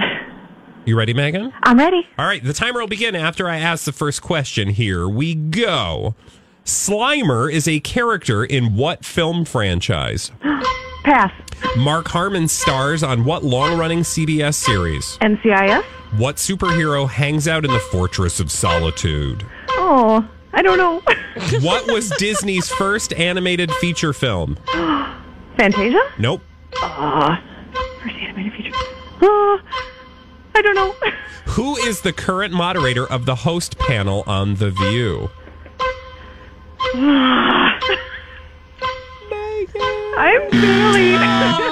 You 0.85 0.99
ready, 0.99 1.15
Megan? 1.15 1.51
I'm 1.62 1.79
ready. 1.79 2.07
All 2.19 2.27
right, 2.27 2.45
the 2.45 2.53
timer 2.53 2.81
will 2.81 2.88
begin 2.88 3.17
after 3.17 3.49
I 3.49 3.57
ask 3.57 3.87
the 3.87 3.93
first 3.93 4.21
question. 4.21 4.69
Here 4.69 5.09
we 5.09 5.35
go. 5.35 6.15
Slimer 6.67 7.51
is 7.51 7.67
a 7.67 7.81
character 7.81 8.45
in 8.45 8.77
what 8.77 9.03
film 9.03 9.47
franchise? 9.47 10.31
Pass. 11.05 11.33
Mark 11.79 12.09
Harmon 12.09 12.49
stars 12.49 13.03
on 13.03 13.25
what 13.25 13.43
long 13.43 13.79
running 13.79 14.01
CBS 14.01 14.57
series? 14.57 15.17
NCIS. 15.23 15.83
What 16.19 16.37
superhero 16.37 17.09
hangs 17.09 17.49
out 17.49 17.65
in 17.65 17.73
the 17.73 17.79
Fortress 17.79 18.41
of 18.41 18.51
Solitude? 18.51 19.47
Oh, 19.71 20.29
I 20.53 20.62
don't 20.62 20.79
know. 20.79 21.03
What 21.61 21.91
was 21.91 22.11
Disney's 22.19 22.69
first 22.69 23.12
animated 23.15 23.71
feature 23.73 24.12
film? 24.12 24.57
Fantasia. 25.57 26.01
Nope. 26.19 26.43
Ah, 26.77 27.43
first 28.03 28.17
animated 28.17 28.53
feature. 28.53 28.71
Oh, 29.23 29.61
I 30.55 30.62
don't 30.62 30.75
know. 30.75 30.95
Who 31.53 31.77
is 31.77 32.01
the 32.03 32.12
current 32.12 32.53
moderator 32.55 33.07
of 33.07 33.27
the 33.27 33.35
host 33.35 33.79
panel 33.79 34.25
on 34.27 34.57
The 34.57 34.71
View? 34.71 35.31
I'm 40.15 40.51
failing. 40.51 41.69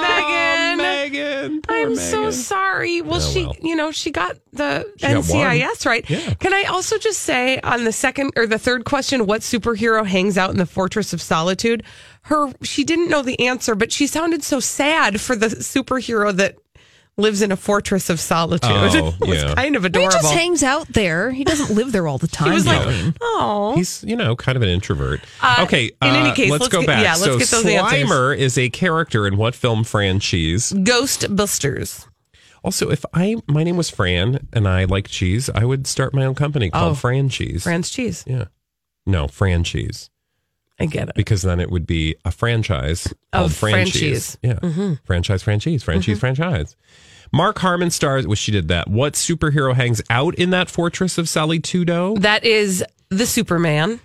Megan. 1.95 2.03
Megan. 2.03 2.05
poor 2.05 2.05
I'm 2.05 2.09
so 2.11 2.19
Megan. 2.21 2.31
sorry. 2.33 3.01
Well, 3.01 3.21
Oh, 3.21 3.31
she, 3.33 3.45
well. 3.45 3.55
you 3.61 3.75
know, 3.75 3.91
she 3.91 4.11
got 4.11 4.37
the 4.53 4.91
got 4.99 5.11
NCIS 5.11 5.85
right. 5.85 6.09
Yeah. 6.09 6.33
Can 6.35 6.53
I 6.53 6.63
also 6.63 6.97
just 6.97 7.21
say 7.21 7.59
on 7.61 7.83
the 7.83 7.91
second 7.91 8.31
or 8.35 8.47
the 8.47 8.59
third 8.59 8.85
question, 8.85 9.25
what 9.25 9.41
superhero 9.41 10.05
hangs 10.05 10.37
out 10.37 10.49
in 10.51 10.57
the 10.57 10.65
Fortress 10.65 11.13
of 11.13 11.21
Solitude? 11.21 11.83
Her, 12.23 12.53
she 12.61 12.83
didn't 12.83 13.09
know 13.09 13.21
the 13.23 13.39
answer, 13.47 13.73
but 13.75 13.91
she 13.91 14.05
sounded 14.07 14.43
so 14.43 14.59
sad 14.59 15.19
for 15.19 15.35
the 15.35 15.47
superhero 15.47 16.31
that 16.35 16.57
lives 17.17 17.41
in 17.41 17.51
a 17.51 17.57
fortress 17.57 18.09
of 18.09 18.19
solitude. 18.19 18.69
Oh, 18.71 19.15
it 19.19 19.19
was 19.27 19.43
yeah. 19.43 19.53
kind 19.53 19.75
of 19.75 19.83
He 19.83 19.87
adorable. 19.87 20.11
just 20.13 20.33
hangs 20.33 20.63
out 20.63 20.87
there. 20.87 21.29
He 21.31 21.43
doesn't 21.43 21.75
live 21.75 21.91
there 21.91 22.07
all 22.07 22.17
the 22.17 22.27
time. 22.27 22.47
he 22.49 22.53
was 22.53 22.65
like, 22.65 22.81
Colleen. 22.81 23.15
oh, 23.21 23.73
He's, 23.75 24.03
you 24.07 24.15
know, 24.15 24.35
kind 24.35 24.55
of 24.55 24.61
an 24.63 24.69
introvert. 24.69 25.21
Uh, 25.41 25.57
okay. 25.67 25.85
in 25.87 25.93
any 26.01 26.29
uh, 26.29 26.33
case, 26.35 26.49
let's, 26.49 26.61
let's 26.63 26.71
go 26.73 26.79
get- 26.81 26.87
back. 26.87 27.03
yeah, 27.03 27.11
let's 27.11 27.23
so 27.23 27.37
get 27.37 27.47
those 27.49 27.65
answers. 27.65 28.09
Slimer 28.09 28.37
is 28.37 28.57
a 28.57 28.69
character 28.69 29.27
in 29.27 29.37
what 29.37 29.53
film 29.55 29.83
franchise? 29.83 30.71
Ghostbusters. 30.73 32.07
Also, 32.63 32.91
if 32.91 33.03
I 33.13 33.37
my 33.47 33.63
name 33.63 33.75
was 33.75 33.89
Fran 33.89 34.47
and 34.53 34.67
I 34.67 34.83
like 34.85 35.07
cheese, 35.07 35.49
I 35.49 35.65
would 35.65 35.87
start 35.87 36.13
my 36.13 36.25
own 36.25 36.35
company 36.35 36.69
called 36.69 36.91
Oh. 36.91 36.95
Fran 36.95 37.27
Cheese. 37.29 37.63
Fran's 37.63 37.89
cheese. 37.89 38.23
Yeah. 38.27 38.45
No, 39.05 39.27
Fran 39.27 39.63
Cheese. 39.63 40.11
I 40.81 40.85
get 40.87 41.09
it. 41.09 41.15
Because 41.15 41.43
then 41.43 41.59
it 41.59 41.69
would 41.69 41.85
be 41.85 42.15
a 42.25 42.31
franchise 42.31 43.13
called 43.31 43.51
Of 43.51 43.55
Fran 43.55 43.73
franchise. 43.73 43.99
Cheese. 43.99 44.37
Yeah. 44.41 44.53
Mm-hmm. 44.55 44.93
Franchise, 45.05 45.43
franchise, 45.43 45.83
franchise, 45.83 46.15
mm-hmm. 46.15 46.19
franchise. 46.19 46.75
Mark 47.31 47.59
Harmon 47.59 47.91
stars, 47.91 48.27
well, 48.27 48.35
she 48.35 48.51
did 48.51 48.67
that. 48.67 48.89
What 48.89 49.13
superhero 49.13 49.73
hangs 49.73 50.01
out 50.09 50.35
in 50.35 50.49
that 50.49 50.69
fortress 50.69 51.17
of 51.17 51.29
Solitudo? 51.29 52.15
That 52.15 52.43
is 52.43 52.83
the 53.09 53.25
Superman. 53.25 54.01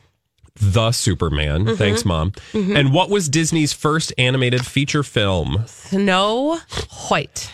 The 0.54 0.92
Superman. 0.92 1.64
Mm-hmm. 1.64 1.74
Thanks, 1.74 2.04
Mom. 2.04 2.32
And 2.54 2.92
what 2.92 3.10
was 3.10 3.28
Disney's 3.28 3.72
first 3.72 4.12
animated 4.16 4.64
feature 4.64 5.02
film? 5.02 5.64
Snow 5.66 6.58
White. 7.08 7.50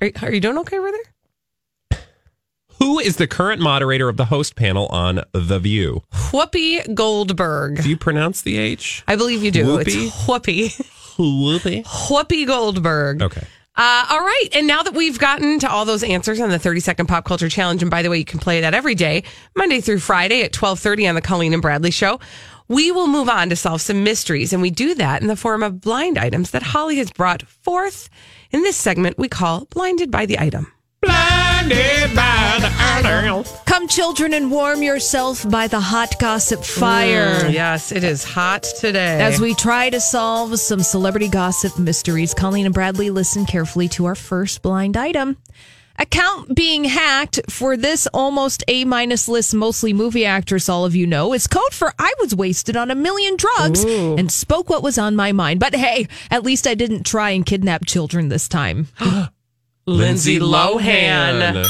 Are, 0.00 0.10
are 0.22 0.32
you 0.32 0.40
doing 0.40 0.58
okay 0.58 0.78
over 0.78 0.90
there? 0.90 1.11
Who 2.82 2.98
is 2.98 3.14
the 3.14 3.28
current 3.28 3.60
moderator 3.60 4.08
of 4.08 4.16
the 4.16 4.24
host 4.24 4.56
panel 4.56 4.88
on 4.88 5.22
The 5.30 5.60
View? 5.60 6.02
Whoopi 6.12 6.92
Goldberg. 6.92 7.80
Do 7.80 7.88
you 7.88 7.96
pronounce 7.96 8.42
the 8.42 8.58
H? 8.58 9.04
I 9.06 9.14
believe 9.14 9.44
you 9.44 9.52
do. 9.52 9.64
Whoopi? 9.66 9.86
It's 9.86 10.26
Whoopi. 10.26 10.90
Whoopi. 11.16 11.84
Whoopi 11.86 12.44
Goldberg. 12.44 13.22
Okay. 13.22 13.46
Uh, 13.76 14.06
all 14.10 14.18
right. 14.18 14.48
And 14.52 14.66
now 14.66 14.82
that 14.82 14.94
we've 14.94 15.16
gotten 15.16 15.60
to 15.60 15.70
all 15.70 15.84
those 15.84 16.02
answers 16.02 16.40
on 16.40 16.50
the 16.50 16.58
30 16.58 16.80
second 16.80 17.06
pop 17.06 17.24
culture 17.24 17.48
challenge, 17.48 17.82
and 17.82 17.90
by 17.90 18.02
the 18.02 18.10
way, 18.10 18.18
you 18.18 18.24
can 18.24 18.40
play 18.40 18.60
that 18.62 18.74
every 18.74 18.96
day, 18.96 19.22
Monday 19.54 19.80
through 19.80 20.00
Friday 20.00 20.40
at 20.40 20.52
1230 20.52 21.06
on 21.06 21.14
the 21.14 21.22
Colleen 21.22 21.52
and 21.52 21.62
Bradley 21.62 21.92
show. 21.92 22.18
We 22.66 22.90
will 22.90 23.06
move 23.06 23.28
on 23.28 23.48
to 23.50 23.54
solve 23.54 23.80
some 23.80 24.02
mysteries, 24.02 24.52
and 24.52 24.60
we 24.60 24.70
do 24.70 24.96
that 24.96 25.22
in 25.22 25.28
the 25.28 25.36
form 25.36 25.62
of 25.62 25.80
blind 25.80 26.18
items 26.18 26.50
that 26.50 26.64
Holly 26.64 26.96
has 26.96 27.12
brought 27.12 27.42
forth. 27.42 28.08
In 28.50 28.62
this 28.62 28.76
segment, 28.76 29.18
we 29.18 29.28
call 29.28 29.66
Blinded 29.66 30.10
by 30.10 30.26
the 30.26 30.40
Item. 30.40 30.72
Blinded 31.02 32.14
by 32.14 32.58
the 32.60 32.70
item. 32.78 33.44
Come, 33.66 33.88
children, 33.88 34.34
and 34.34 34.50
warm 34.50 34.82
yourself 34.82 35.48
by 35.50 35.66
the 35.66 35.80
hot 35.80 36.18
gossip 36.20 36.62
fire. 36.62 37.40
Mm, 37.40 37.52
yes, 37.52 37.90
it 37.90 38.04
is 38.04 38.22
hot 38.22 38.62
today. 38.62 39.20
As 39.20 39.40
we 39.40 39.54
try 39.54 39.90
to 39.90 40.00
solve 40.00 40.58
some 40.60 40.80
celebrity 40.80 41.28
gossip 41.28 41.78
mysteries, 41.78 42.34
Colleen 42.34 42.66
and 42.66 42.74
Bradley 42.74 43.10
listen 43.10 43.46
carefully 43.46 43.88
to 43.88 44.04
our 44.04 44.14
first 44.14 44.62
blind 44.62 44.96
item. 44.96 45.38
Account 45.98 46.54
being 46.54 46.84
hacked 46.84 47.40
for 47.50 47.76
this 47.76 48.06
almost 48.14 48.64
A 48.68 48.84
minus 48.84 49.28
list, 49.28 49.54
mostly 49.54 49.92
movie 49.92 50.24
actress, 50.24 50.68
all 50.68 50.84
of 50.84 50.94
you 50.94 51.06
know, 51.06 51.32
is 51.32 51.46
code 51.46 51.72
for 51.72 51.92
I 51.98 52.14
was 52.20 52.34
wasted 52.34 52.76
on 52.76 52.90
a 52.90 52.94
million 52.94 53.36
drugs 53.36 53.84
and 53.84 54.30
spoke 54.30 54.70
what 54.70 54.82
was 54.82 54.98
on 54.98 55.16
my 55.16 55.32
mind. 55.32 55.60
But 55.60 55.74
hey, 55.74 56.08
at 56.30 56.44
least 56.44 56.66
I 56.66 56.74
didn't 56.74 57.04
try 57.04 57.30
and 57.30 57.44
kidnap 57.44 57.86
children 57.86 58.28
this 58.28 58.48
time. 58.48 58.88
Lindsay 59.86 60.38
Lohan. 60.38 61.64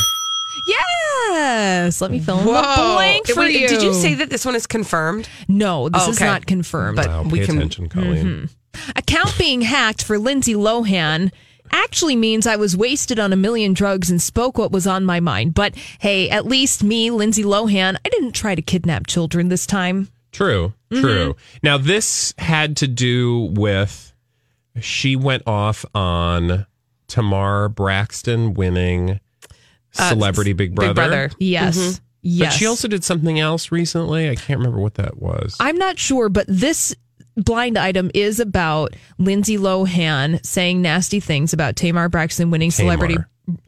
yes, 0.67 2.01
let 2.01 2.11
me 2.11 2.19
fill 2.21 2.39
in 2.41 2.47
the 2.47 2.53
Whoa. 2.53 2.95
blank 2.95 3.27
for 3.29 3.41
Wait, 3.41 3.61
you. 3.61 3.69
Did 3.69 3.83
you 3.83 3.95
say 3.95 4.15
that 4.15 4.31
this 4.31 4.45
one 4.45 4.55
is 4.55 4.67
confirmed? 4.67 5.29
No, 5.49 5.89
this 5.89 6.03
Oh, 6.07 6.11
is 6.11 6.17
okay. 6.19 6.27
not 6.27 6.47
confirmed. 6.47 6.97
But 6.97 7.07
Wow, 7.09 7.23
we 7.25 7.45
can. 7.45 7.57
attention, 7.57 7.89
Colleen. 7.89 8.27
Mm-hmm. 8.27 8.91
Account 8.97 9.37
being 9.39 9.63
hacked 9.63 10.03
for 10.05 10.19
Lindsay 10.19 10.55
Lohan 10.55 11.31
actually 11.71 12.17
means 12.17 12.47
I 12.47 12.57
was 12.57 12.77
wasted 12.77 13.19
on 13.19 13.33
a 13.33 13.37
million 13.37 13.73
drugs 13.73 14.11
and 14.11 14.21
spoke 14.21 14.59
what 14.59 14.73
was 14.73 14.87
on 14.87 15.05
my 15.05 15.21
mind. 15.21 15.55
But 15.55 15.75
hey, 16.01 16.29
at 16.31 16.47
least 16.47 16.83
me, 16.85 17.11
Lindsay 17.11 17.45
Lohan, 17.45 17.97
I 18.05 18.09
didn't 18.09 18.33
try 18.33 18.55
to 18.55 18.63
kidnap 18.63 19.07
children 19.07 19.49
this 19.49 19.67
time. 19.67 20.09
True, 20.33 20.73
mm-hmm. 20.91 21.03
true. 21.03 21.37
Now, 21.63 21.79
this 21.79 22.33
had 22.39 22.77
to 22.79 22.89
do 22.89 23.51
with 23.53 24.13
she 24.81 25.17
went 25.17 25.43
off 25.47 25.85
on 25.95 26.67
Tamar 27.13 27.69
Braxton 27.69 28.55
winning 28.55 29.21
Celebrity 29.91 30.55
Big 30.55 30.75
Brother. 30.75 30.89
Big 30.89 30.97
Brother. 30.97 31.31
Yes. 31.39 32.01
Yes. 32.23 32.55
But 32.55 32.59
she 32.59 32.67
also 32.67 32.89
did 32.89 33.05
something 33.05 33.39
else 33.39 33.71
recently. 33.71 34.31
I 34.31 34.35
can't 34.35 34.59
remember 34.59 34.81
what 34.81 34.95
that 34.95 35.19
was. 35.19 35.55
I'm 35.61 35.77
not 35.77 35.99
sure, 35.99 36.31
but 36.31 36.47
this 36.49 36.95
blind 37.37 37.77
item 37.77 38.11
is 38.15 38.41
about 38.41 38.95
Lindsay 39.19 39.59
Lohan 39.59 40.45
saying 40.45 40.81
nasty 40.81 41.21
things 41.21 41.53
about 41.53 41.77
Tamar 41.77 42.09
Braxton 42.09 42.51
winning 42.51 42.71
Celebrity 42.71 43.19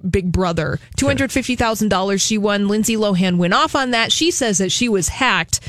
Big 0.09 0.33
Brother. 0.33 0.79
$250,000 0.97 2.27
she 2.27 2.39
won. 2.39 2.67
Lindsay 2.69 2.97
Lohan 2.97 3.37
went 3.37 3.53
off 3.53 3.75
on 3.75 3.91
that. 3.91 4.11
She 4.11 4.31
says 4.31 4.57
that 4.57 4.73
she 4.73 4.89
was 4.89 5.09
hacked 5.09 5.61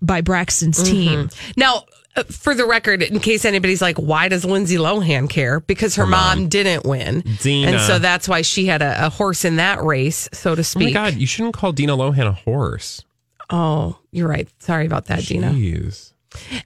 by 0.00 0.20
Braxton's 0.20 0.80
team. 0.80 1.30
Now, 1.56 1.78
uh, 1.78 1.80
Uh, 2.16 2.22
for 2.24 2.54
the 2.54 2.64
record, 2.66 3.02
in 3.02 3.20
case 3.20 3.44
anybody's 3.44 3.82
like, 3.82 3.96
why 3.98 4.28
does 4.28 4.44
Lindsay 4.44 4.76
Lohan 4.76 5.28
care? 5.28 5.60
Because 5.60 5.96
her, 5.96 6.06
mom. 6.06 6.48
didn't 6.48 6.84
win. 6.86 7.22
Dina. 7.40 7.72
And 7.72 7.80
so 7.80 7.98
that's 7.98 8.26
why 8.28 8.42
she 8.42 8.66
had 8.66 8.80
a, 8.80 9.06
a 9.06 9.10
horse 9.10 9.44
in 9.44 9.56
that 9.56 9.82
race, 9.82 10.28
so 10.32 10.54
to 10.54 10.60
oh 10.60 10.62
my 10.62 10.62
speak. 10.62 10.94
God, 10.94 11.14
you 11.14 11.26
shouldn't 11.26 11.54
call 11.54 11.72
Dina 11.72 11.96
Lohan 11.96 12.26
a 12.26 12.32
horse. 12.32 13.04
Oh, 13.50 13.98
you're 14.10 14.28
right. 14.28 14.48
Sorry 14.60 14.86
about 14.86 15.06
that, 15.06 15.20
Gina. 15.20 15.50
Jeez. 15.50 16.12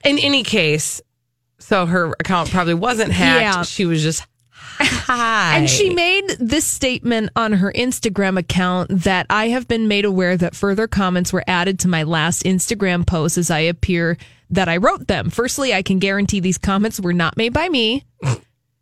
In 0.03 0.17
any 0.19 0.43
case, 0.43 1.01
So 1.59 1.85
her 1.85 2.11
account 2.19 2.49
probably 2.49 2.73
wasn't 2.73 3.11
hacked. 3.11 3.41
Yeah. 3.41 3.61
She 3.63 3.85
was 3.85 4.01
just 4.01 4.25
hi. 4.79 5.57
And 5.57 5.69
she 5.69 5.93
made 5.93 6.27
this 6.39 6.65
statement 6.65 7.31
on 7.35 7.53
her 7.53 7.71
Instagram 7.71 8.37
account 8.37 8.89
that 9.03 9.25
I 9.29 9.49
have 9.49 9.67
been 9.67 9.87
made 9.87 10.05
aware 10.05 10.37
that 10.37 10.55
further 10.55 10.87
comments 10.87 11.33
were 11.33 11.43
added 11.47 11.79
to 11.79 11.87
my 11.87 12.03
last 12.03 12.43
Instagram 12.43 13.05
post 13.05 13.37
as 13.37 13.51
I 13.51 13.59
appear 13.59 14.17
that 14.49 14.69
I 14.69 14.77
wrote 14.77 15.07
them. 15.07 15.29
Firstly, 15.29 15.73
I 15.73 15.81
can 15.81 15.99
guarantee 15.99 16.39
these 16.39 16.57
comments 16.57 16.99
were 16.99 17.13
not 17.13 17.37
made 17.37 17.53
by 17.53 17.69
me. 17.69 18.05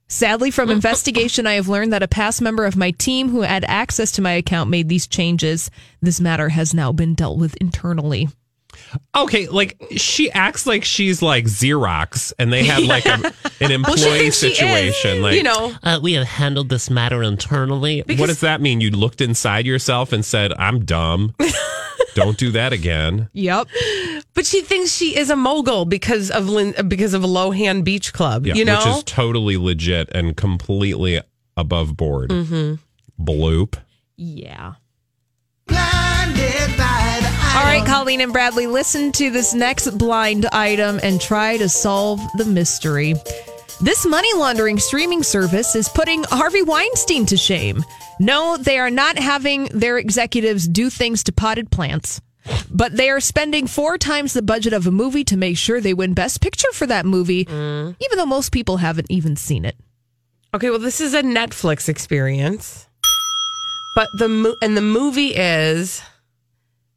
Sadly, 0.08 0.50
from 0.50 0.72
investigation, 0.72 1.46
I 1.46 1.54
have 1.54 1.68
learned 1.68 1.94
that 1.94 2.02
a 2.02 2.08
past 2.08 2.42
member 2.42 2.66
of 2.66 2.76
my 2.76 2.90
team 2.92 3.30
who 3.30 3.42
had 3.42 3.64
access 3.66 4.12
to 4.14 4.24
my 4.24 4.32
account 4.32 4.72
made 4.72 4.90
these 4.90 5.06
changes. 5.06 5.70
This 6.02 6.20
matter 6.20 6.50
has 6.50 6.74
now 6.74 6.92
been 6.92 7.14
dealt 7.14 7.38
with 7.38 7.56
internally. 7.58 8.28
Okay, 9.16 9.48
like 9.48 9.82
she 9.98 10.32
acts 10.32 10.66
like 10.66 10.84
she's 10.84 11.22
like 11.22 11.46
Xerox, 11.46 12.34
and 12.40 12.52
they 12.52 12.64
have 12.66 12.84
like 12.84 13.06
a, 13.06 13.34
an 13.62 13.72
employee 13.72 13.96
thinks 13.98 14.38
she 14.38 14.48
is, 14.48 14.58
situation. 14.58 15.22
like 15.22 15.36
you 15.36 15.44
know. 15.44 15.74
uh, 15.84 16.00
we 16.02 16.14
have 16.14 16.26
handled 16.28 16.70
this 16.70 16.90
matter 16.90 17.22
internally. 17.24 18.04
what 18.08 18.28
does 18.28 18.42
that 18.42 18.62
mean? 18.62 18.82
You 18.82 18.92
looked 18.92 19.22
inside 19.22 19.66
yourself 19.66 20.14
and 20.14 20.24
said, 20.24 20.54
"I'm 20.54 20.86
dumb. 20.86 21.36
Don't 22.16 22.38
do 22.38 22.52
that 22.52 22.74
again." 22.74 23.30
Yep. 23.34 23.68
But 24.34 24.46
she 24.46 24.62
thinks 24.62 24.92
she 24.96 25.18
is 25.18 25.30
a 25.30 25.36
mogul 25.36 25.86
because 25.86 26.32
of 26.32 26.48
Lin- 26.48 26.76
because 26.88 27.14
of 27.14 27.22
Lohan 27.24 27.84
Beach 27.84 28.14
Club. 28.14 28.48
Yeah, 28.48 28.54
you 28.56 28.66
know, 28.66 28.78
which 28.78 28.88
is 28.98 29.04
totally 29.04 29.58
legit 29.58 30.10
and 30.16 30.36
completely 30.38 31.22
above 31.58 31.96
board. 31.98 32.30
Mm-hmm. 32.30 33.24
Bloop. 33.24 33.76
Yeah. 34.16 34.74
Blinded 35.68 36.78
by 36.78 37.20
the 37.22 37.29
All 37.60 37.66
right, 37.66 37.86
Colleen 37.86 38.22
and 38.22 38.32
Bradley, 38.32 38.68
listen 38.68 39.12
to 39.12 39.30
this 39.30 39.54
next 39.54 39.98
blind 39.98 40.46
item 40.46 40.98
and 41.04 41.20
try 41.20 41.58
to 41.58 41.68
solve 41.68 42.22
the 42.38 42.46
mystery. 42.46 43.16
This 43.82 44.06
money 44.06 44.34
laundering 44.34 44.80
streaming 44.80 45.24
service 45.24 45.76
is 45.76 45.90
putting 45.90 46.24
Harvey 46.24 46.64
Weinstein 46.64 47.26
to 47.26 47.36
shame. 47.36 47.84
No, 48.18 48.56
they 48.56 48.80
are 48.80 48.90
not 48.90 49.20
having 49.20 49.66
their 49.66 49.98
executives 49.98 50.70
do 50.70 50.90
things 50.90 51.22
to 51.26 51.34
potted 51.34 51.70
plants, 51.70 52.22
but 52.72 52.96
they 52.96 53.10
are 53.10 53.20
spending 53.20 53.68
four 53.68 53.98
times 53.98 54.32
the 54.32 54.42
budget 54.42 54.72
of 54.72 54.88
a 54.88 54.92
movie 54.92 55.26
to 55.26 55.36
make 55.36 55.58
sure 55.58 55.82
they 55.82 55.94
win 55.94 56.14
Best 56.14 56.40
Picture 56.40 56.72
for 56.72 56.88
that 56.88 57.06
movie, 57.06 57.44
mm. 57.44 57.94
even 58.00 58.18
though 58.18 58.26
most 58.26 58.54
people 58.54 58.78
haven't 58.78 59.12
even 59.12 59.36
seen 59.36 59.66
it. 59.66 59.76
Okay, 60.54 60.70
well, 60.70 60.80
this 60.80 61.02
is 61.02 61.14
a 61.14 61.24
Netflix 61.24 61.90
experience, 61.90 62.88
but 63.96 64.08
the 64.18 64.30
mo- 64.30 64.56
and 64.62 64.78
the 64.78 64.82
movie 64.82 65.36
is 65.36 66.02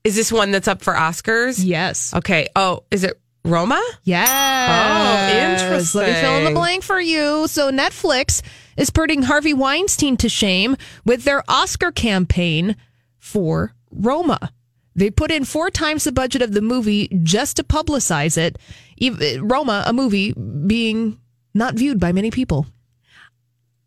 is 0.04 0.16
this 0.16 0.32
one 0.32 0.50
that's 0.50 0.68
up 0.68 0.82
for 0.82 0.94
Oscars? 0.94 1.60
Yes. 1.64 2.12
Okay. 2.14 2.48
Oh, 2.56 2.84
is 2.90 3.04
it 3.04 3.20
Roma? 3.44 3.82
Yes. 4.04 4.28
Oh, 4.30 5.62
interesting. 5.62 6.00
Let 6.00 6.08
me 6.08 6.20
fill 6.20 6.36
in 6.38 6.44
the 6.44 6.50
blank 6.52 6.82
for 6.82 7.00
you. 7.00 7.46
So 7.48 7.70
Netflix 7.70 8.42
is 8.76 8.90
putting 8.90 9.22
Harvey 9.22 9.54
Weinstein 9.54 10.16
to 10.18 10.28
shame 10.28 10.76
with 11.04 11.24
their 11.24 11.42
Oscar 11.48 11.92
campaign 11.92 12.76
for 13.18 13.74
Roma. 13.90 14.52
They 14.94 15.10
put 15.10 15.30
in 15.30 15.44
four 15.44 15.70
times 15.70 16.04
the 16.04 16.12
budget 16.12 16.42
of 16.42 16.52
the 16.52 16.60
movie 16.60 17.08
just 17.22 17.56
to 17.56 17.64
publicize 17.64 18.36
it. 18.36 18.58
Roma, 19.40 19.84
a 19.86 19.92
movie 19.92 20.32
being 20.32 21.18
not 21.54 21.74
viewed 21.74 21.98
by 21.98 22.12
many 22.12 22.30
people. 22.30 22.66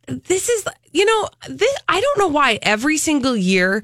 This 0.08 0.50
is, 0.50 0.66
you 0.92 1.06
know, 1.06 1.30
this, 1.50 1.76
I 1.88 2.02
don't 2.02 2.20
know 2.20 2.28
why 2.28 2.60
every 2.62 2.98
single 2.98 3.36
year 3.36 3.84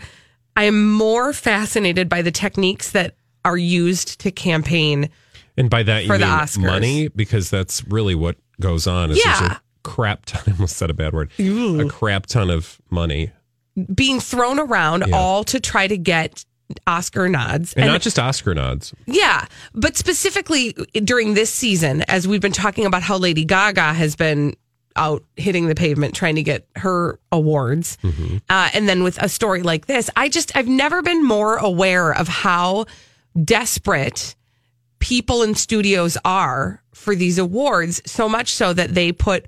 I 0.55 0.65
am 0.65 0.91
more 0.91 1.33
fascinated 1.33 2.09
by 2.09 2.21
the 2.21 2.31
techniques 2.31 2.91
that 2.91 3.15
are 3.45 3.57
used 3.57 4.19
to 4.21 4.31
campaign. 4.31 5.09
And 5.57 5.69
by 5.69 5.83
that 5.83 6.03
you 6.03 6.07
For 6.07 6.17
the 6.17 6.25
mean 6.25 6.35
Oscars. 6.35 6.57
money, 6.65 7.07
because 7.09 7.49
that's 7.49 7.85
really 7.87 8.15
what 8.15 8.37
goes 8.59 8.87
on. 8.87 9.11
Is 9.11 9.21
there's 9.23 9.41
Yeah. 9.41 9.53
a 9.53 9.59
crap 9.83 10.25
ton. 10.25 10.41
I 10.47 10.51
almost 10.51 10.77
said 10.77 10.89
a 10.89 10.93
bad 10.93 11.13
word. 11.13 11.31
A 11.39 11.85
crap 11.89 12.25
ton 12.27 12.49
of 12.49 12.79
money, 12.89 13.31
being 13.93 14.19
thrown 14.19 14.59
around 14.59 15.05
Yeah. 15.07 15.15
all 15.15 15.43
to 15.45 15.59
try 15.59 15.87
to 15.87 15.97
get 15.97 16.45
Oscar 16.87 17.27
nods. 17.27 17.73
and, 17.73 17.87
not 17.87 18.01
just 18.01 18.17
Oscar 18.19 18.53
nods. 18.55 18.93
Yeah, 19.05 19.45
but 19.73 19.97
specifically 19.97 20.71
during 21.03 21.33
this 21.33 21.49
season, 21.49 22.03
as 22.07 22.27
we've 22.27 22.39
been 22.41 22.51
talking 22.53 22.85
about 22.85 23.01
how 23.03 23.17
Lady 23.17 23.43
Gaga 23.43 23.93
has 23.93 24.15
been 24.15 24.55
out 24.95 25.23
hitting 25.36 25.67
the 25.67 25.75
pavement 25.75 26.13
trying 26.15 26.36
to 26.36 26.43
get 26.43 26.67
her 26.75 27.19
awards, 27.32 27.97
uh, 28.49 28.69
and 28.73 28.88
then 28.89 29.04
with 29.04 29.17
a 29.21 29.30
story 29.30 29.62
like 29.63 29.86
this, 29.86 30.10
I 30.15 30.30
just 30.30 30.56
I've 30.56 30.67
never 30.67 31.01
been 31.01 31.23
more 31.25 31.58
aware 31.58 32.13
of 32.13 32.27
how 32.27 32.86
desperate 33.45 34.36
people 34.99 35.41
in 35.43 35.56
studios 35.56 36.17
are 36.23 36.82
for 36.93 37.15
these 37.15 37.38
awards. 37.38 38.01
So 38.06 38.30
much 38.30 38.54
so 38.54 38.73
that 38.73 38.93
they 38.93 39.12
put 39.12 39.47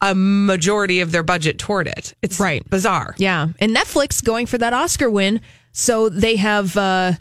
a 0.00 0.14
majority 0.14 1.00
of 1.00 1.12
their 1.12 1.22
budget 1.22 1.58
toward 1.58 1.86
it. 1.86 2.14
It's 2.22 2.40
Right. 2.40 2.68
bizarre. 2.68 3.14
Yeah. 3.18 3.48
And 3.60 3.74
Netflix 3.76 4.22
going 4.24 4.46
for 4.46 4.58
that 4.58 4.72
Oscar 4.72 5.08
win. 5.08 5.40
So 5.70 6.08
they 6.08 6.36
have 6.36 6.76
uh, 6.76 7.12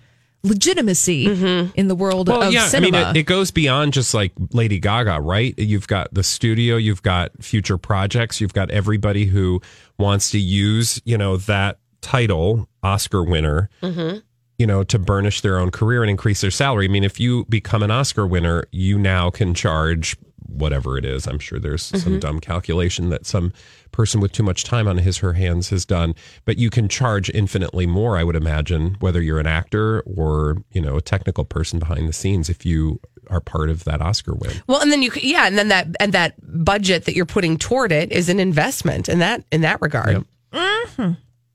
legitimacy 0.43 1.27
mm-hmm. 1.27 1.71
in 1.75 1.87
the 1.87 1.95
world 1.95 2.27
Well, 2.27 2.43
of 2.43 2.53
yeah, 2.53 2.67
cinema. 2.67 2.97
I 2.97 3.01
mean, 3.01 3.15
it, 3.15 3.19
it 3.19 3.23
goes 3.23 3.51
beyond 3.51 3.93
just 3.93 4.13
like 4.13 4.31
Lady 4.51 4.79
Gaga, 4.79 5.21
right? 5.21 5.53
You've 5.57 5.87
got 5.87 6.13
the 6.13 6.23
studio, 6.23 6.77
you've 6.77 7.03
got 7.03 7.31
future 7.41 7.77
projects, 7.77 8.41
you've 8.41 8.53
got 8.53 8.71
everybody 8.71 9.25
who 9.25 9.61
wants 9.99 10.31
to 10.31 10.39
use, 10.39 11.01
you 11.05 11.17
know, 11.17 11.37
that 11.37 11.79
title, 12.01 12.67
Oscar 12.81 13.23
winner, 13.23 13.69
mm-hmm. 13.81 14.19
you 14.57 14.67
know, 14.67 14.83
to 14.83 14.97
burnish 14.97 15.41
their 15.41 15.59
own 15.59 15.69
career 15.69 16.01
and 16.01 16.09
increase 16.09 16.41
their 16.41 16.51
salary. 16.51 16.85
I 16.85 16.87
mean, 16.87 17.03
if 17.03 17.19
you 17.19 17.45
become 17.45 17.83
an 17.83 17.91
Oscar 17.91 18.25
winner, 18.25 18.65
you 18.71 18.97
now 18.97 19.29
can 19.29 19.53
charge 19.53 20.17
whatever 20.51 20.97
it 20.97 21.05
is. 21.05 21.27
I'm 21.27 21.39
sure 21.39 21.59
there's 21.59 21.83
some 21.83 21.99
mm-hmm. 21.99 22.19
dumb 22.19 22.39
calculation 22.39 23.09
that 23.09 23.25
some 23.25 23.53
person 23.91 24.21
with 24.21 24.31
too 24.31 24.43
much 24.43 24.63
time 24.63 24.87
on 24.87 24.97
his 24.99 25.17
her 25.17 25.33
hands 25.33 25.69
has 25.69 25.85
done, 25.85 26.15
but 26.45 26.57
you 26.57 26.69
can 26.69 26.87
charge 26.87 27.29
infinitely 27.29 27.85
more, 27.85 28.17
I 28.17 28.23
would 28.23 28.35
imagine, 28.35 28.95
whether 28.99 29.21
you're 29.21 29.39
an 29.39 29.47
actor 29.47 30.01
or, 30.01 30.63
you 30.71 30.81
know, 30.81 30.97
a 30.97 31.01
technical 31.01 31.45
person 31.45 31.79
behind 31.79 32.07
the 32.07 32.13
scenes 32.13 32.49
if 32.49 32.65
you 32.65 32.99
are 33.29 33.41
part 33.41 33.69
of 33.69 33.83
that 33.85 34.01
Oscar 34.01 34.33
win. 34.33 34.51
Well, 34.67 34.81
and 34.81 34.91
then 34.91 35.01
you, 35.01 35.11
yeah, 35.15 35.47
and 35.47 35.57
then 35.57 35.69
that 35.69 35.87
and 35.99 36.13
that 36.13 36.35
budget 36.63 37.05
that 37.05 37.15
you're 37.15 37.25
putting 37.25 37.57
toward 37.57 37.91
it 37.91 38.11
is 38.11 38.29
an 38.29 38.39
investment 38.39 39.07
in 39.07 39.19
that 39.19 39.43
in 39.51 39.61
that 39.61 39.81
regard. 39.81 40.25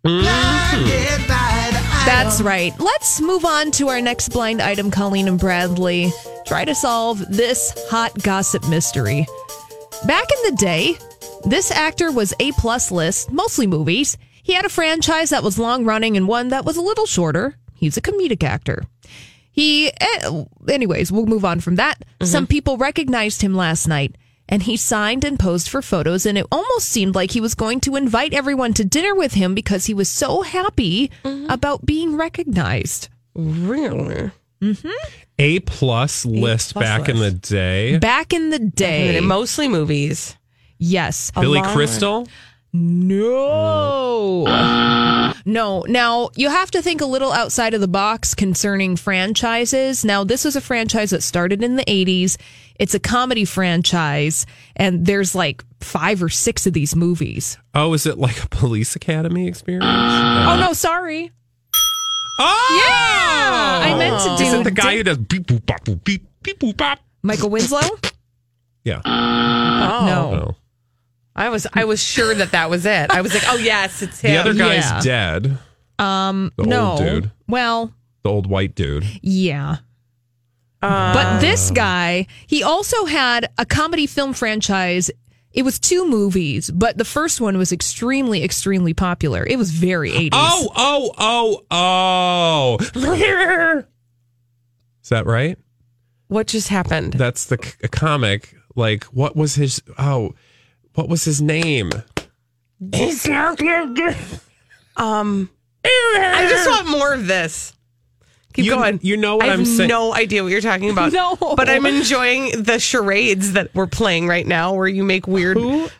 blinded 0.02 1.28
by 1.28 1.68
the 1.72 2.02
That's 2.06 2.40
right. 2.40 2.72
Let's 2.78 3.20
move 3.20 3.44
on 3.44 3.70
to 3.72 3.88
our 3.88 4.00
next 4.00 4.28
blind 4.30 4.62
item, 4.62 4.90
Colleen 4.90 5.28
and 5.28 5.38
Bradley. 5.38 6.12
Try 6.46 6.64
to 6.64 6.74
solve 6.74 7.18
this 7.28 7.74
hot 7.90 8.22
gossip 8.22 8.68
mystery. 8.68 9.26
Back 10.06 10.26
in 10.30 10.50
the 10.50 10.56
day, 10.56 10.96
this 11.44 11.70
actor 11.70 12.12
was 12.12 12.34
A 12.38 12.52
plus 12.52 12.90
list, 12.90 13.32
mostly 13.32 13.66
movies. 13.66 14.16
He 14.42 14.52
had 14.52 14.64
a 14.64 14.68
franchise 14.68 15.30
that 15.30 15.42
was 15.42 15.58
long 15.58 15.84
running 15.84 16.16
and 16.16 16.28
one 16.28 16.48
that 16.48 16.64
was 16.64 16.76
a 16.76 16.82
little 16.82 17.06
shorter. 17.06 17.56
He's 17.74 17.96
a 17.96 18.00
comedic 18.00 18.44
actor. 18.44 18.84
He, 19.50 19.88
eh, 19.88 20.44
anyways, 20.68 21.10
we'll 21.10 21.26
move 21.26 21.44
on 21.44 21.60
from 21.60 21.76
that. 21.76 22.04
Some 22.22 22.46
people 22.46 22.76
recognized 22.76 23.42
him 23.42 23.54
last 23.54 23.88
night 23.88 24.16
and 24.48 24.62
he 24.62 24.76
signed 24.76 25.24
and 25.24 25.40
posed 25.40 25.68
for 25.68 25.82
photos 25.82 26.26
and 26.26 26.38
it 26.38 26.46
almost 26.52 26.88
seemed 26.88 27.14
like 27.16 27.32
he 27.32 27.40
was 27.40 27.54
going 27.54 27.80
to 27.80 27.96
invite 27.96 28.32
everyone 28.34 28.72
to 28.74 28.84
dinner 28.84 29.14
with 29.14 29.32
him 29.32 29.54
because 29.54 29.86
he 29.86 29.94
was 29.94 30.08
so 30.08 30.42
happy 30.42 31.10
about 31.48 31.84
being 31.86 32.16
recognized. 32.16 33.08
Really? 33.34 34.30
Mm-hmm. 34.60 34.88
A 35.38 35.60
plus 35.60 36.24
list 36.24 36.72
plus 36.72 36.84
back 36.84 37.08
in 37.08 37.18
the 37.18 37.30
day. 37.30 37.98
Back 37.98 38.32
in 38.32 38.50
the 38.50 38.58
day. 38.58 39.20
Mostly 39.20 39.68
movies. 39.68 40.36
Yes. 40.78 41.30
Billy 41.32 41.60
long 41.60 41.72
Crystal? 41.72 42.28
No. 42.72 44.44
No. 45.44 45.84
Now, 45.88 46.30
you 46.36 46.50
have 46.50 46.70
to 46.72 46.82
think 46.82 47.00
a 47.00 47.06
little 47.06 47.32
outside 47.32 47.74
of 47.74 47.80
the 47.80 47.88
box 47.88 48.34
concerning 48.34 48.96
franchises. 48.96 50.04
Now, 50.04 50.24
this 50.24 50.44
was 50.44 50.56
a 50.56 50.60
franchise 50.60 51.10
that 51.10 51.22
started 51.22 51.62
in 51.62 51.76
the 51.76 51.84
80s. 51.84 52.36
It's 52.78 52.94
a 52.94 53.00
comedy 53.00 53.46
franchise, 53.46 54.44
and 54.74 55.06
there's 55.06 55.34
like 55.34 55.64
five 55.80 56.22
or 56.22 56.28
six 56.28 56.66
of 56.66 56.74
these 56.74 56.94
movies. 56.94 57.56
Oh, 57.74 57.94
is 57.94 58.04
it 58.04 58.18
like 58.18 58.42
a 58.42 58.48
police 58.48 58.94
academy 58.96 59.46
experience? 59.48 59.86
Oh, 59.86 60.58
no, 60.60 60.74
sorry. 60.74 61.32
Oh! 62.38 62.82
Yeah! 62.88 63.92
I 63.94 63.98
meant 63.98 64.20
to 64.22 64.36
do 64.36 64.44
Is 64.48 64.52
it 64.54 64.64
the 64.64 64.70
guy 64.70 64.96
who 64.96 65.02
does 65.02 65.18
beep 65.18 65.46
boop 65.46 65.64
bop 65.66 65.84
boop 65.84 66.02
beep 66.04 66.26
beep 66.42 66.58
boop 66.58 66.76
bop? 66.76 66.98
Michael 67.22 67.50
Winslow? 67.50 67.80
Yeah. 68.84 69.00
Oh, 69.04 70.06
No. 70.06 70.50
Oh. 70.50 70.56
I 71.34 71.48
was 71.50 71.66
I 71.74 71.84
was 71.84 72.02
sure 72.02 72.34
that 72.34 72.52
that 72.52 72.70
was 72.70 72.86
it. 72.86 73.10
I 73.10 73.20
was 73.20 73.34
like, 73.34 73.42
oh 73.46 73.56
yes, 73.56 74.00
it's 74.02 74.20
him. 74.20 74.32
The 74.32 74.38
other 74.38 74.54
guy's 74.54 74.84
Yeah. 74.84 75.00
dead. 75.02 75.58
Um, 75.98 76.52
The 76.56 76.64
no. 76.64 76.90
old 76.92 76.98
dude. 77.00 77.30
Well, 77.48 77.92
The 78.22 78.30
old 78.30 78.46
white 78.46 78.74
dude. 78.74 79.04
Yeah. 79.22 79.76
but 80.80 81.40
this 81.40 81.70
guy, 81.70 82.26
he 82.46 82.62
also 82.62 83.06
had 83.06 83.50
a 83.58 83.66
comedy 83.66 84.06
film 84.06 84.32
franchise. 84.34 85.10
It 85.56 85.64
was 85.64 85.78
two 85.78 86.06
movies, 86.06 86.70
but 86.70 86.98
the 86.98 87.04
first 87.04 87.40
one 87.40 87.56
was 87.56 87.72
extremely, 87.72 88.44
extremely 88.44 88.92
popular. 88.92 89.44
It 89.46 89.56
was 89.56 89.70
very 89.70 90.10
80s. 90.10 90.28
Oh, 90.34 90.70
oh, 90.76 91.62
oh, 91.70 92.78
oh. 93.00 93.82
Is 95.02 95.08
that 95.08 95.24
right? 95.24 95.56
What 96.28 96.46
just 96.46 96.68
happened? 96.68 97.14
That's 97.14 97.46
the 97.46 97.58
c- 97.62 97.72
a 97.82 97.88
comic 97.88 98.54
Like, 98.74 99.04
what 99.04 99.34
was 99.34 99.54
his? 99.54 99.80
Oh, 99.98 100.34
what 100.94 101.08
was 101.08 101.24
his 101.24 101.40
name? 101.40 101.90
Um, 104.98 105.48
I 105.84 106.46
just 106.50 106.68
want 106.68 106.88
more 106.88 107.14
of 107.14 107.26
this. 107.26 107.72
Keep 108.56 108.64
You- 108.64 108.70
going. 108.74 108.98
you 109.02 109.16
know 109.18 109.36
what 109.36 109.44
I 109.44 109.50
have 109.50 109.60
I'm 109.60 109.64
saying- 109.66 109.88
no 109.88 110.14
idea 110.14 110.42
what 110.42 110.50
you're 110.50 110.60
talking 110.62 110.90
about. 110.90 111.12
No. 111.16 111.36
but 111.56 111.68
I'm 111.68 111.86
enjoying 111.86 112.62
the 112.62 112.78
charades 112.78 113.52
that 113.52 113.68
we're 113.74 113.86
playing 113.86 114.26
right 114.28 114.46
now, 114.46 114.74
where 114.74 114.88
you 114.88 115.04
make 115.04 115.26
weird 115.28 115.58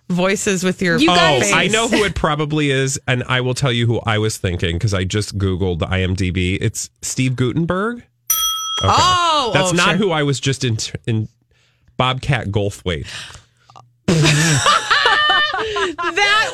voices 0.09 0.65
with 0.65 0.81
your. 0.83 0.97
You 0.99 1.11
Oh, 1.11 1.15
guys- 1.15 1.53
I 1.53 1.69
know 1.69 1.87
who 1.89 2.03
it 2.05 2.15
probably 2.15 2.71
is, 2.71 2.99
and 3.07 3.23
I 3.29 3.41
will 3.43 3.55
tell 3.55 3.73
you 3.73 3.87
who 3.87 4.01
I 4.07 4.19
was 4.19 4.37
thinking 4.39 4.77
because 4.77 4.95
I 4.95 5.05
just 5.05 5.37
googled 5.39 5.81
IMDb. 5.81 6.59
It's 6.61 6.91
Steve 7.03 7.37
Guttenberg. 7.37 7.99
Okay. 7.99 8.89
Oh, 8.89 9.51
that's 9.55 9.73
oh, 9.73 9.77
not 9.77 9.89
sure. 9.91 9.97
who 9.97 10.11
I 10.11 10.23
was 10.23 10.41
just 10.41 10.65
in. 10.65 10.79
In 11.07 11.29
Bobcat 11.99 12.49
Goldthwait. 12.49 13.07
That. 15.97 16.46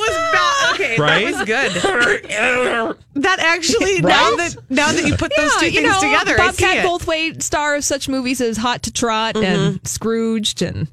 Okay, 0.83 0.99
Right? 0.99 1.25
that 1.25 1.39
was 1.39 1.47
good. 1.47 2.97
that 3.15 3.39
actually 3.39 4.01
now 4.01 4.37
that 4.37 4.57
now 4.69 4.93
that 4.93 5.07
you 5.07 5.17
put 5.17 5.33
those 5.37 5.55
two 5.57 5.67
you 5.67 5.81
things 5.81 5.93
know, 5.93 6.01
together, 6.01 6.37
Bobcat 6.37 6.77
it. 6.77 6.85
Goldthwait, 6.87 7.43
star 7.43 7.77
of 7.77 7.85
such 7.85 8.09
movies 8.09 8.41
as 8.41 8.57
Hot 8.57 8.83
to 8.85 8.93
Trot 8.93 9.37
and 9.37 9.87
Scrooged 9.87 10.63
and 10.63 10.89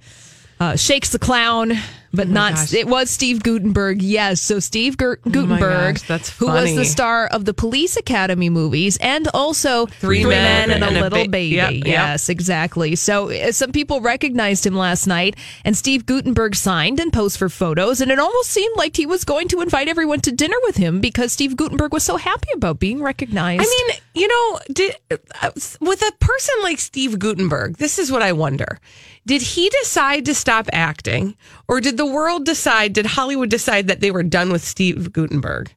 uh, 0.60 0.76
Shakes 0.76 1.10
the 1.10 1.20
Clown, 1.20 1.74
but 2.14 2.28
not. 2.28 2.54
gosh. 2.56 2.74
It 2.74 2.88
was 2.88 3.10
Steve 3.10 3.44
Guttenberg. 3.44 4.02
Yes, 4.02 4.42
so 4.42 4.60
Steve 4.60 4.98
Gur- 4.98 5.18
Guttenberg, 5.30 5.96
gosh, 5.96 6.08
that's 6.08 6.30
who 6.38 6.48
was 6.48 6.76
the 6.76 6.86
star 6.86 7.28
of 7.28 7.46
the 7.46 7.54
Police 7.54 7.98
Academy 7.98 8.50
movies 8.50 8.98
and 9.02 9.28
also 9.34 9.86
Three 9.88 10.26
Men 10.26 10.72
and, 10.72 10.84
and 10.84 10.96
a 10.96 11.00
a 11.00 11.04
Little 11.04 11.24
Ba- 11.26 11.30
Baby. 11.30 11.56
Yep, 11.56 11.72
yep. 11.74 11.86
Yes, 11.86 12.30
exactly. 12.30 12.96
So 12.96 13.30
uh, 13.32 13.52
some 13.52 13.72
people 13.72 14.02
recognized 14.02 14.66
him 14.66 14.76
last 14.76 15.08
night, 15.08 15.36
and 15.66 15.76
Steve 15.78 16.06
Guttenberg 16.06 16.56
signed 16.56 17.00
and 17.00 17.12
posed 17.14 17.38
for 17.38 17.50
photos, 17.50 18.02
and 18.02 18.12
it 18.12 18.20
almost 18.20 18.50
seemed 18.50 18.76
like 18.78 18.96
he 18.98 19.06
was 19.06 19.24
going 19.24 19.48
to 19.50 19.62
invite 19.62 19.88
everyone 19.88 20.22
to 20.22 20.32
dinner 20.32 20.58
with 20.64 20.78
him 20.78 21.00
because 21.02 21.32
Steve 21.34 21.56
Guttenberg 21.56 21.94
was 21.94 22.04
so 22.04 22.18
happy 22.18 22.50
about 22.56 22.80
being 22.80 23.02
recognized. 23.02 23.62
I 23.62 23.66
mean, 23.66 24.00
you 24.14 24.28
know, 24.28 24.60
did, 24.74 24.96
uh, 25.42 25.52
with 25.80 26.02
a 26.02 26.12
person 26.20 26.56
like 26.64 26.80
Steve 26.80 27.20
Guttenberg, 27.20 27.78
this 27.78 28.00
is 28.00 28.12
what 28.12 28.22
I 28.22 28.32
wonder. 28.32 28.80
Did 29.26 29.42
he 29.42 29.70
decide 29.70 30.26
to 30.26 30.34
stop 30.34 30.68
acting, 30.74 31.36
or 31.70 31.80
did 31.80 31.96
the 31.98 32.06
world 32.06 32.46
decide, 32.46 32.94
did 32.94 33.06
Hollywood 33.06 33.50
decide 33.50 33.88
that 33.88 34.02
they 34.02 34.12
were 34.12 34.24
done 34.24 34.52
with 34.52 34.64
Steve 34.64 35.14
Guttenberg? 35.14 35.74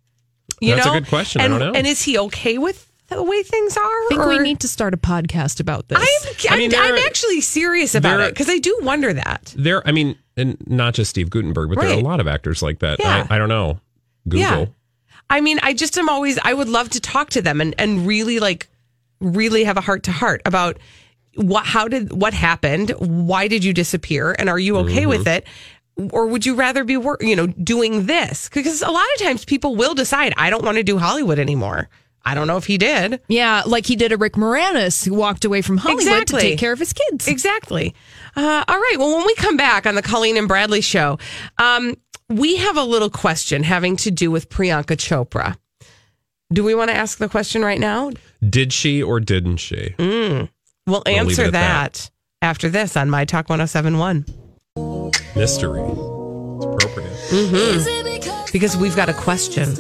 You 0.61 0.74
That's 0.74 0.87
a 0.87 0.90
good 0.90 1.07
question. 1.07 1.40
I 1.40 1.44
And, 1.44 1.52
don't 1.52 1.61
know. 1.61 1.78
And 1.78 1.87
is 1.87 2.02
he 2.02 2.18
okay 2.18 2.57
with 2.57 2.90
the 3.09 3.22
way 3.22 3.42
things 3.42 3.76
are? 3.76 3.83
I 3.83 4.07
think 4.09 4.26
we 4.26 4.38
need 4.38 4.61
to 4.61 4.68
start 4.68 4.94
a 4.94 4.96
podcast 4.96 5.61
about 5.61 5.88
this. 5.88 5.98
I'm, 5.98 6.50
I'm, 6.50 6.55
I 6.55 6.59
mean, 6.59 6.70
there- 6.70 6.83
I'm 6.83 6.96
actually 6.96 7.42
serious 7.42 7.94
about 7.94 8.16
there- 8.16 8.28
it 8.28 8.31
because 8.31 8.48
I 8.48 8.59
do 8.59 8.78
wonder 8.83 9.12
that. 9.12 9.55
There, 9.57 9.87
I 9.87 9.92
mean, 9.92 10.16
and 10.37 10.57
not 10.66 10.94
just 10.94 11.11
Steve 11.11 11.28
Guttenberg, 11.28 11.68
but 11.68 11.81
there 11.81 11.90
are 11.90 12.00
a 12.00 12.02
lot 12.02 12.20
of 12.20 12.26
actors 12.26 12.62
like 12.62 12.78
that. 12.78 12.98
Yeah. 12.98 13.26
I, 13.28 13.35
I 13.35 13.38
don't 13.38 13.50
know. 13.50 13.78
Google. 14.26 14.40
Yeah. 14.40 14.66
I 15.28 15.40
mean, 15.40 15.59
I 15.62 15.74
just 15.74 15.98
am 15.98 16.09
always, 16.09 16.38
I 16.42 16.55
would 16.55 16.68
love 16.68 16.88
to 16.90 17.00
talk 17.00 17.31
to 17.31 17.42
them 17.42 17.61
and, 17.61 17.74
and 17.78 18.07
really 18.07 18.38
like, 18.38 18.68
really 19.20 19.64
have 19.64 19.76
a 19.76 19.81
heart 19.83 20.05
to 20.05 20.12
heart 20.12 20.42
about 20.46 20.78
what, 21.35 21.66
how 21.66 21.88
did, 21.88 22.12
what 22.12 22.35
happened? 22.35 22.90
Why 22.98 23.48
did 23.48 23.62
you 23.62 23.72
disappear? 23.72 24.35
And 24.38 24.48
are 24.48 24.59
you 24.59 24.78
okay 24.78 25.07
with 25.07 25.26
mm-hmm. 25.26 25.38
it? 25.38 25.46
Or 26.11 26.26
would 26.26 26.46
you 26.46 26.55
rather 26.55 26.85
be, 26.85 26.96
wor- 26.96 27.18
you 27.20 27.37
know, 27.37 27.46
doing 27.46 28.07
this? 28.07 28.48
Because 28.52 28.83
a 28.83 28.90
lot 28.90 29.07
of 29.16 29.20
times 29.22 29.44
people 29.44 29.76
will 29.76 29.94
decide, 29.94 30.33
I 30.37 30.50
don't 30.50 30.64
want 30.64 30.76
to 30.78 30.83
do 30.83 30.98
Hollywood 30.98 31.38
anymore. 31.38 31.88
I 32.24 32.35
don't 32.35 32.46
know 32.46 32.57
if 32.57 32.66
he 32.66 32.78
did. 32.78 33.20
Yeah, 33.28 33.62
like 33.66 33.85
he 33.85 33.96
did 33.96 34.12
a 34.12 34.16
Rick 34.16 34.35
Moranis 34.35 35.05
who 35.05 35.12
walked 35.14 35.44
away 35.44 35.61
from 35.61 35.76
Hollywood 35.76 36.26
to 36.28 36.38
take 36.38 36.59
care 36.59 36.72
of 36.72 36.78
his 36.78 36.92
kids. 36.92 37.26
Exactly. 37.26 37.94
Uh, 38.37 38.64
all 38.66 38.78
right. 38.78 38.94
Well, 38.96 39.16
when 39.16 39.26
we 39.26 39.35
come 39.35 39.57
back 39.57 39.87
on 39.87 39.96
the 39.96 40.02
Colleen 40.02 40.37
and 40.37 40.46
Bradley 40.46 40.81
show, 40.83 41.18
um, 41.59 41.96
we 42.28 42.57
have 42.57 42.76
a 42.76 42.85
little 42.85 43.11
question 43.11 43.64
having 43.64 43.96
to 43.96 44.11
do 44.11 44.31
with 44.31 44.48
Priyanka 44.48 44.96
Chopra. 44.96 45.57
Do 46.52 46.62
we 46.62 46.74
want 46.74 46.90
to 46.90 46.96
ask 46.96 47.18
the 47.18 47.28
question 47.28 47.62
right 47.62 47.81
now? 47.81 48.12
Did 48.48 48.72
she 48.72 49.02
or 49.02 49.18
didn't 49.20 49.57
she? 49.57 49.94
We'll 49.98 51.02
leave 51.07 51.16
it 51.16 51.18
answer 51.18 51.50
that. 51.50 51.94
that. 51.94 52.11
after 52.40 52.68
this 52.68 52.96
on 52.96 53.11
My 53.11 53.24
Talk 53.24 53.48
1071 53.48 54.26
Mystery. 55.36 55.82
It's 55.82 56.64
appropriate. 56.64 57.12
Mm-hmm. 57.30 58.52
because 58.52 58.76
we've 58.76 58.94
got 58.94 59.08
a 59.08 59.14
question 59.14 59.74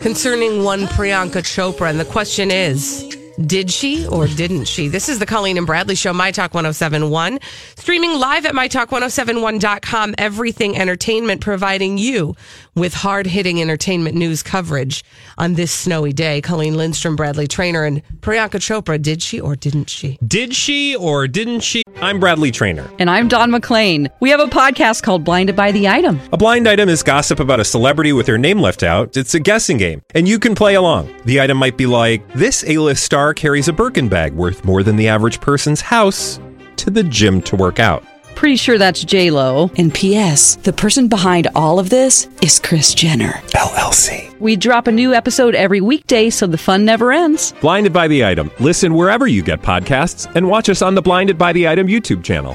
concerning 0.00 0.64
one 0.64 0.86
Priyanka 0.86 1.42
Chopra. 1.42 1.90
And 1.90 2.00
the 2.00 2.04
question 2.06 2.50
is 2.50 3.04
Did 3.44 3.70
she 3.70 4.06
or 4.06 4.26
didn't 4.26 4.64
she? 4.64 4.88
This 4.88 5.08
is 5.08 5.18
the 5.18 5.26
Colleen 5.26 5.58
and 5.58 5.66
Bradley 5.66 5.94
Show, 5.94 6.12
My 6.14 6.30
Talk 6.30 6.54
1071. 6.54 7.38
Streaming 7.76 8.18
live 8.18 8.46
at 8.46 8.54
MyTalk1071.com. 8.54 10.14
Everything 10.16 10.76
Entertainment 10.78 11.42
providing 11.42 11.98
you 11.98 12.34
with 12.76 12.94
hard 12.94 13.26
hitting 13.26 13.60
entertainment 13.60 14.14
news 14.14 14.42
coverage 14.42 15.02
on 15.38 15.54
this 15.54 15.72
snowy 15.72 16.12
day. 16.12 16.40
Colleen 16.40 16.76
Lindstrom, 16.76 17.16
Bradley 17.16 17.48
Traynor, 17.48 17.84
and 17.84 18.02
Priyanka 18.20 18.60
Chopra. 18.60 19.00
Did 19.00 19.22
she 19.22 19.40
or 19.40 19.56
didn't 19.56 19.90
she? 19.90 20.18
Did 20.26 20.54
she 20.54 20.94
or 20.94 21.26
didn't 21.26 21.60
she? 21.60 21.82
I'm 21.96 22.20
Bradley 22.20 22.50
Traynor. 22.50 22.88
And 22.98 23.10
I'm 23.10 23.26
Don 23.26 23.50
McClain. 23.50 24.10
We 24.20 24.30
have 24.30 24.40
a 24.40 24.46
podcast 24.46 25.02
called 25.02 25.24
Blinded 25.24 25.56
by 25.56 25.72
the 25.72 25.88
Item. 25.88 26.20
A 26.32 26.36
blind 26.36 26.68
item 26.68 26.88
is 26.88 27.02
gossip 27.02 27.40
about 27.40 27.58
a 27.58 27.64
celebrity 27.64 28.12
with 28.12 28.26
their 28.26 28.38
name 28.38 28.60
left 28.60 28.82
out. 28.82 29.16
It's 29.16 29.34
a 29.34 29.40
guessing 29.40 29.78
game, 29.78 30.02
and 30.14 30.28
you 30.28 30.38
can 30.38 30.54
play 30.54 30.74
along. 30.74 31.14
The 31.24 31.40
item 31.40 31.56
might 31.56 31.76
be 31.76 31.86
like 31.86 32.30
this: 32.34 32.64
A-list 32.66 33.02
star 33.02 33.32
carries 33.32 33.68
a 33.68 33.72
Birkin 33.72 34.08
bag 34.08 34.34
worth 34.34 34.64
more 34.64 34.82
than 34.82 34.96
the 34.96 35.08
average 35.08 35.40
person's 35.40 35.80
house 35.80 36.38
to 36.76 36.90
the 36.90 37.02
gym 37.02 37.40
to 37.42 37.56
work 37.56 37.80
out. 37.80 38.04
Pretty 38.36 38.56
sure 38.56 38.76
that's 38.76 39.02
J 39.02 39.30
Lo. 39.30 39.70
And 39.78 39.92
P.S. 39.92 40.56
The 40.56 40.72
person 40.72 41.08
behind 41.08 41.48
all 41.54 41.78
of 41.78 41.88
this 41.88 42.28
is 42.42 42.58
Kris 42.58 42.92
Jenner. 42.94 43.32
LLC. 43.54 44.38
We 44.38 44.56
drop 44.56 44.86
a 44.86 44.92
new 44.92 45.14
episode 45.14 45.54
every 45.54 45.80
weekday, 45.80 46.28
so 46.28 46.46
the 46.46 46.58
fun 46.58 46.84
never 46.84 47.12
ends. 47.12 47.54
Blinded 47.62 47.94
by 47.94 48.08
the 48.08 48.26
item. 48.26 48.50
Listen 48.60 48.92
wherever 48.92 49.26
you 49.26 49.42
get 49.42 49.62
podcasts, 49.62 50.30
and 50.36 50.48
watch 50.48 50.68
us 50.68 50.82
on 50.82 50.94
the 50.94 51.00
Blinded 51.00 51.38
by 51.38 51.54
the 51.54 51.66
Item 51.66 51.86
YouTube 51.86 52.22
channel. 52.22 52.54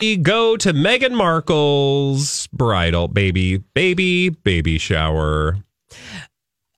We 0.00 0.16
go 0.16 0.56
to 0.56 0.72
Meghan 0.72 1.12
Markle's 1.12 2.46
bridal 2.46 3.08
baby, 3.08 3.58
baby, 3.58 4.30
baby 4.30 4.78
shower. 4.78 5.58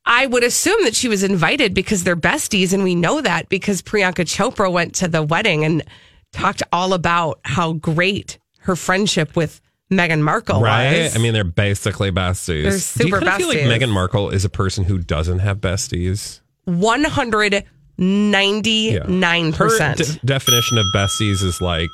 I 0.04 0.26
would 0.26 0.42
assume 0.42 0.82
that 0.82 0.96
she 0.96 1.06
was 1.06 1.22
invited 1.22 1.74
because 1.74 2.02
they're 2.02 2.16
besties, 2.16 2.72
and 2.72 2.82
we 2.82 2.96
know 2.96 3.20
that 3.20 3.48
because 3.48 3.82
Priyanka 3.82 4.24
Chopra 4.24 4.72
went 4.72 4.96
to 4.96 5.06
the 5.06 5.22
wedding 5.22 5.64
and 5.64 5.84
talked 6.32 6.62
all 6.72 6.92
about 6.92 7.40
how 7.44 7.72
great 7.74 8.38
her 8.60 8.76
friendship 8.76 9.34
with 9.36 9.60
Meghan 9.90 10.20
Markle 10.22 10.60
right? 10.60 11.02
was. 11.04 11.16
I 11.16 11.18
mean, 11.18 11.32
they're 11.32 11.44
basically 11.44 12.10
besties. 12.12 12.62
They're 12.62 12.70
Do 12.70 12.76
you 12.76 12.78
super 12.80 13.18
kinda 13.18 13.36
feel 13.36 13.48
like 13.48 13.58
besties. 13.58 13.78
Meghan 13.80 13.90
Markle 13.90 14.30
is 14.30 14.44
a 14.44 14.48
person 14.50 14.84
who 14.84 14.98
doesn't 14.98 15.40
have 15.40 15.58
besties? 15.58 16.40
one 16.64 17.02
hundred 17.04 17.64
ninety 17.98 18.98
nine 19.00 19.52
Her 19.52 19.66
percent. 19.68 19.98
de- 19.98 20.26
definition 20.26 20.78
of 20.78 20.86
besties 20.94 21.42
is 21.42 21.60
like, 21.60 21.88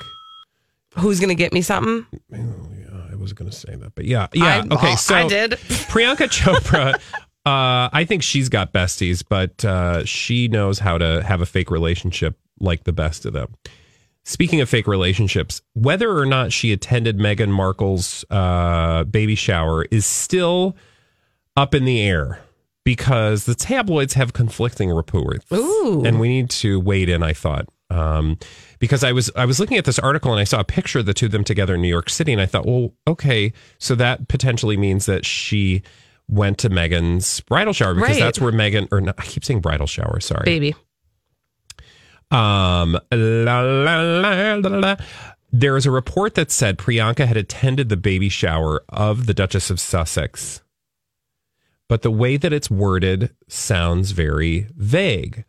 Who's 0.97 1.21
going 1.21 1.29
to 1.29 1.35
get 1.35 1.53
me 1.53 1.61
something? 1.63 2.07
Yeah, 2.31 2.39
I 3.13 3.17
was 3.17 3.33
going 3.35 3.51
to 3.51 3.57
say 3.57 3.75
that, 3.77 3.95
but 3.95 4.07
yeah, 4.07 4.29
yeah. 4.33 4.65
I- 4.71 4.75
okay, 4.75 4.97
so 4.97 5.15
I 5.15 5.29
did. 5.29 5.51
Priyanka 5.91 6.29
Chopra. 6.29 6.95
Uh, 7.47 7.89
I 7.93 8.05
think 8.09 8.25
she's 8.25 8.49
got 8.49 8.73
besties, 8.73 9.23
but 9.29 9.65
uh, 9.65 10.05
she 10.05 10.49
knows 10.49 10.81
how 10.81 10.99
to 10.99 11.23
have 11.23 11.41
a 11.43 11.47
fake 11.47 11.71
relationship 11.71 12.37
like 12.59 12.83
the 12.83 12.93
best 12.93 13.25
of 13.25 13.35
them. 13.35 13.55
Speaking 14.29 14.61
of 14.61 14.69
fake 14.69 14.89
relationships, 14.89 15.63
whether 15.75 16.11
or 16.19 16.27
not 16.27 16.53
she 16.53 16.73
attended 16.73 17.17
Meghan 17.17 17.51
Markle's 17.51 18.25
uh, 18.29 19.05
baby 19.05 19.37
shower 19.37 19.85
is 19.85 20.05
still 20.05 20.77
up 21.57 21.77
in 21.77 21.85
the 21.85 22.03
air 22.03 22.41
because 22.85 23.45
the 23.45 23.55
tabloids 23.55 24.15
have 24.15 24.33
conflicting 24.33 24.91
reports, 24.91 25.47
Ooh. 25.53 26.03
and 26.05 26.19
we 26.19 26.29
need 26.29 26.51
to 26.51 26.81
wade 26.81 27.09
in. 27.09 27.23
I 27.23 27.35
thought 27.35 27.67
um, 27.89 28.37
because 28.81 29.05
I 29.05 29.13
was 29.13 29.31
I 29.37 29.45
was 29.45 29.61
looking 29.61 29.79
at 29.79 29.85
this 29.85 29.99
article 30.01 30.33
and 30.33 30.41
I 30.41 30.45
saw 30.45 30.59
a 30.59 30.65
picture 30.65 30.99
of 30.99 31.07
the 31.07 31.15
two 31.15 31.27
of 31.27 31.33
them 31.33 31.45
together 31.45 31.77
in 31.77 31.83
New 31.83 31.89
York 31.89 32.11
City, 32.11 32.33
and 32.33 32.43
I 32.43 32.47
thought, 32.47 32.67
well, 32.67 32.93
okay, 33.07 33.53
so 33.79 33.95
that 33.95 34.27
potentially 34.27 34.77
means 34.77 35.07
that 35.07 35.25
she 35.25 35.83
went 36.29 36.59
to 36.59 36.69
Meghan's 36.69 37.41
bridal 37.43 37.73
shower 37.73 37.95
because 37.95 38.11
Right. 38.11 38.19
that's 38.19 38.41
where 38.41 38.51
Meghan 38.51 38.89
or 38.91 39.01
no, 39.01 39.13
I 39.17 39.23
keep 39.23 39.45
saying 39.45 39.61
bridal 39.61 39.87
shower. 39.87 40.19
Sorry, 40.19 40.45
Baby. 40.45 40.75
Um, 42.31 42.99
la, 43.13 43.61
la, 43.61 44.55
la. 44.63 44.97
There 45.53 45.77
is 45.77 45.87
a 45.87 45.91
report 45.91 46.35
that 46.35 46.51
said 46.51 46.77
Priyanka 46.77 47.27
had 47.27 47.37
attended 47.37 47.89
the 47.89 47.97
baby 47.97 48.29
shower 48.29 48.83
of 48.89 49.27
the 49.27 49.35
Duchess 49.35 49.71
of 49.71 49.81
Sussex, 49.81 50.63
but 51.89 52.03
the 52.03 52.11
way 52.11 52.37
that 52.37 52.53
it's 52.53 52.71
worded 52.71 53.35
sounds 53.49 54.11
very 54.11 54.67
vague. 54.77 55.45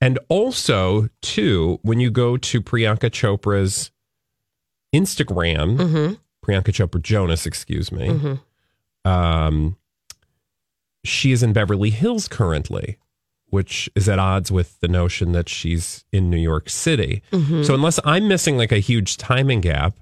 And 0.00 0.18
also, 0.28 1.08
too, 1.20 1.78
when 1.82 2.00
you 2.00 2.10
go 2.10 2.36
to 2.36 2.60
Priyanka 2.62 3.10
Chopra's 3.10 3.90
Instagram, 4.94 5.76
Mm-hmm. 5.76 6.14
Priyanka 6.44 6.72
Chopra 6.72 7.00
Jonas, 7.00 7.46
excuse 7.46 7.92
me, 7.92 8.38
um, 9.04 9.76
she 11.04 11.30
is 11.30 11.42
in 11.42 11.52
Beverly 11.52 11.90
Hills 11.90 12.26
currently 12.26 12.96
which 13.52 13.88
is 13.94 14.08
at 14.08 14.18
odds 14.18 14.50
with 14.50 14.80
the 14.80 14.88
notion 14.88 15.32
that 15.32 15.46
she's 15.46 16.04
in 16.10 16.30
New 16.30 16.38
York 16.38 16.70
City. 16.70 17.22
Mhm. 17.32 17.64
So 17.66 17.74
unless 17.74 18.00
I'm 18.02 18.26
missing 18.26 18.56
like 18.56 18.72
a 18.72 18.78
huge 18.78 19.18
timing 19.18 19.60
gap, 19.60 19.94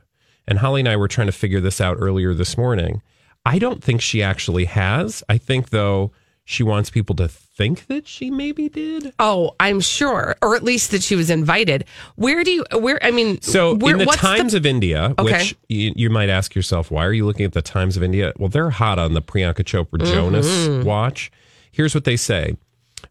and 0.47 0.61
Holly 0.61 0.81
and 0.83 0.89
I 0.89 0.97
were 0.97 1.09
trying 1.09 1.27
to 1.27 1.33
figure 1.33 1.61
this 1.61 1.81
out 1.81 1.97
earlier 1.99 2.33
this 2.33 2.57
morning, 2.57 3.03
I 3.45 3.59
don't 3.59 3.83
think 3.83 4.01
she 4.03 4.23
actually 4.23 4.67
has. 4.67 5.25
I 5.29 5.37
think 5.37 5.71
though 5.71 6.13
she 6.45 6.63
wants 6.63 6.91
people 6.91 7.17
to 7.17 7.27
think 7.27 7.87
that 7.89 8.07
she 8.07 8.31
maybe 8.31 8.69
did. 8.69 9.13
Oh, 9.19 9.57
I'm 9.59 9.81
sure, 9.81 10.37
or 10.43 10.55
at 10.55 10.63
least 10.63 10.93
that 10.93 11.03
she 11.03 11.17
was 11.17 11.29
invited. 11.29 11.85
Where 12.15 12.45
do 12.45 12.53
you? 12.53 12.65
Where? 12.73 12.99
I 13.05 13.11
mean, 13.11 13.41
So 13.43 13.75
where, 13.75 13.95
in 13.95 13.99
the 13.99 14.07
Times 14.07 14.55
of 14.55 14.65
India, 14.65 15.13
Okay. 15.19 15.33
which 15.39 15.57
you, 15.69 15.93
you 15.97 16.09
might 16.09 16.29
ask 16.29 16.55
yourself, 16.55 16.89
why 16.91 17.05
are 17.05 17.13
you 17.13 17.27
looking 17.27 17.47
at 17.47 17.53
the 17.53 17.63
Times 17.63 17.97
of 17.97 18.03
India? 18.05 18.33
Well, 18.39 18.49
they're 18.49 18.71
hot 18.71 18.99
on 19.01 19.15
the 19.15 19.23
Priyanka 19.23 19.65
Chopra 19.65 20.05
Jonas 20.05 20.47
Mhm. 20.47 20.85
watch. 20.85 21.33
Here's 21.73 21.95
what 21.95 22.05
they 22.05 22.17
say. 22.17 22.57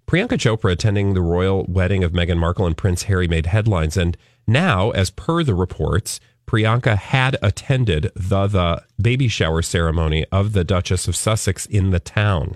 Priyanka 0.07 0.37
Chopra 0.37 0.71
attending 0.71 1.13
the 1.13 1.21
royal 1.21 1.65
wedding 1.67 2.03
of 2.03 2.11
Meghan 2.11 2.37
Markle 2.37 2.65
and 2.65 2.77
Prince 2.77 3.03
Harry 3.03 3.27
made 3.27 3.45
headlines. 3.47 3.97
And 3.97 4.17
now, 4.47 4.91
as 4.91 5.09
per 5.09 5.43
the 5.43 5.53
reports, 5.53 6.19
Priyanka 6.47 6.97
had 6.97 7.37
attended 7.41 8.11
the, 8.15 8.47
the 8.47 8.83
baby 9.01 9.27
shower 9.27 9.61
ceremony 9.61 10.25
of 10.31 10.53
the 10.53 10.63
Duchess 10.63 11.07
of 11.07 11.15
Sussex 11.15 11.65
in 11.65 11.91
the 11.91 11.99
town. 11.99 12.55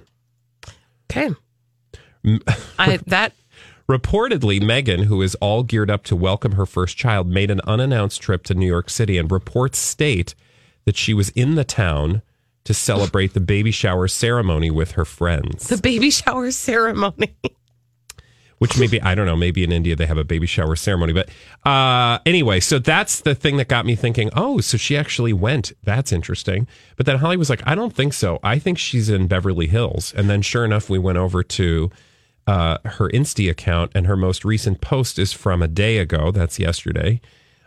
Okay. 1.11 1.29
I 2.79 2.97
that 3.07 3.33
Reportedly, 3.89 4.61
Meghan, 4.61 5.05
who 5.05 5.21
is 5.21 5.35
all 5.35 5.61
geared 5.61 5.91
up 5.91 6.03
to 6.05 6.15
welcome 6.15 6.53
her 6.53 6.65
first 6.65 6.95
child, 6.95 7.27
made 7.27 7.51
an 7.51 7.59
unannounced 7.67 8.21
trip 8.21 8.43
to 8.45 8.53
New 8.53 8.65
York 8.65 8.89
City, 8.89 9.17
and 9.17 9.29
reports 9.29 9.77
state 9.77 10.35
that 10.85 10.95
she 10.95 11.13
was 11.13 11.29
in 11.29 11.55
the 11.55 11.65
town 11.65 12.21
to 12.65 12.73
celebrate 12.73 13.33
the 13.33 13.39
baby 13.39 13.71
shower 13.71 14.07
ceremony 14.07 14.71
with 14.71 14.91
her 14.91 15.05
friends. 15.05 15.67
the 15.67 15.77
baby 15.77 16.09
shower 16.09 16.51
ceremony. 16.51 17.35
Which 18.59 18.79
maybe 18.79 19.01
I 19.01 19.13
don't 19.13 19.25
know. 19.25 19.35
Maybe 19.35 19.63
in 19.65 19.73
India 19.73 19.93
they 19.93 20.05
have 20.05 20.17
a 20.17 20.23
baby 20.23 20.47
shower 20.47 20.77
ceremony, 20.77 21.11
but 21.11 21.27
uh, 21.65 22.19
anyway. 22.25 22.61
So 22.61 22.79
that's 22.79 23.19
the 23.19 23.35
thing 23.35 23.57
that 23.57 23.67
got 23.67 23.85
me 23.85 23.95
thinking. 23.95 24.29
Oh, 24.37 24.61
so 24.61 24.77
she 24.77 24.95
actually 24.95 25.33
went. 25.33 25.73
That's 25.83 26.13
interesting. 26.13 26.67
But 26.95 27.05
then 27.05 27.17
Holly 27.17 27.35
was 27.35 27.49
like, 27.49 27.61
I 27.65 27.75
don't 27.75 27.93
think 27.93 28.13
so. 28.13 28.39
I 28.41 28.59
think 28.59 28.77
she's 28.77 29.09
in 29.09 29.27
Beverly 29.27 29.67
Hills. 29.67 30.13
And 30.15 30.29
then 30.29 30.41
sure 30.41 30.63
enough, 30.63 30.89
we 30.89 30.97
went 30.97 31.17
over 31.17 31.43
to 31.43 31.91
uh, 32.47 32.77
her 32.85 33.09
Insta 33.09 33.49
account, 33.49 33.91
and 33.95 34.07
her 34.07 34.15
most 34.15 34.45
recent 34.45 34.79
post 34.79 35.19
is 35.19 35.33
from 35.33 35.61
a 35.61 35.67
day 35.67 35.97
ago. 35.97 36.31
That's 36.31 36.57
yesterday. 36.57 37.19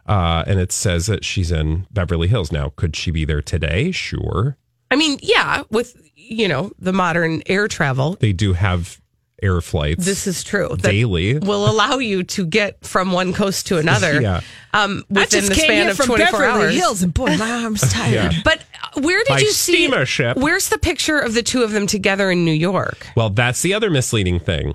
Uh, 0.07 0.45
and 0.47 0.59
it 0.59 0.73
says 0.73 1.07
that 1.07 1.25
she's 1.25 1.51
in 1.51 1.87
Beverly 1.91 2.29
Hills. 2.29 2.53
Now, 2.53 2.73
could 2.77 2.97
she 2.97 3.11
be 3.11 3.27
there 3.27 3.43
today? 3.43 3.91
Sure. 3.91 4.57
I 4.91 4.97
mean, 4.97 5.19
yeah, 5.23 5.63
with 5.71 5.97
you 6.15 6.49
know 6.49 6.71
the 6.79 6.93
modern 6.93 7.43
air 7.47 7.69
travel, 7.69 8.17
They 8.21 8.33
do 8.33 8.53
have 8.53 9.01
air 9.43 9.61
flights. 9.61 10.05
this 10.07 10.27
is 10.27 10.43
true. 10.43 10.69
That 10.71 10.91
daily. 10.91 11.39
will 11.39 11.71
allow 11.71 11.99
you 11.99 12.23
to 12.25 12.47
get 12.47 12.85
from 12.87 13.13
one 13.13 13.33
coast 13.35 13.67
to 13.69 13.79
another. 13.79 14.21
Yeah. 14.23 14.41
Um, 14.73 15.05
within 15.09 15.45
the 15.47 15.55
came 15.55 15.65
span 15.65 15.83
here 15.83 15.91
of 15.91 15.97
from 15.97 16.07
24 16.07 16.45
hours. 16.45 16.75
Hills, 16.75 17.03
and 17.03 17.13
boy, 17.15 17.37
my 17.37 17.51
arm's 17.65 17.81
tired. 17.93 18.33
Yeah. 18.33 18.41
But 18.45 18.59
uh, 18.83 19.01
where 19.01 19.19
did 19.25 19.29
By 19.29 19.39
you 19.39 19.51
see? 19.53 19.73
steamer 19.87 20.05
ship. 20.07 20.37
Where's 20.37 20.69
the 20.69 20.79
picture 20.79 21.19
of 21.19 21.33
the 21.35 21.43
two 21.43 21.63
of 21.63 21.73
them 21.73 21.87
together 21.87 22.31
in 22.31 22.45
New 22.45 22.53
York? 22.53 23.07
Well, 23.17 23.31
that's 23.31 23.63
the 23.63 23.73
other 23.75 23.89
misleading 23.91 24.39
thing. 24.41 24.75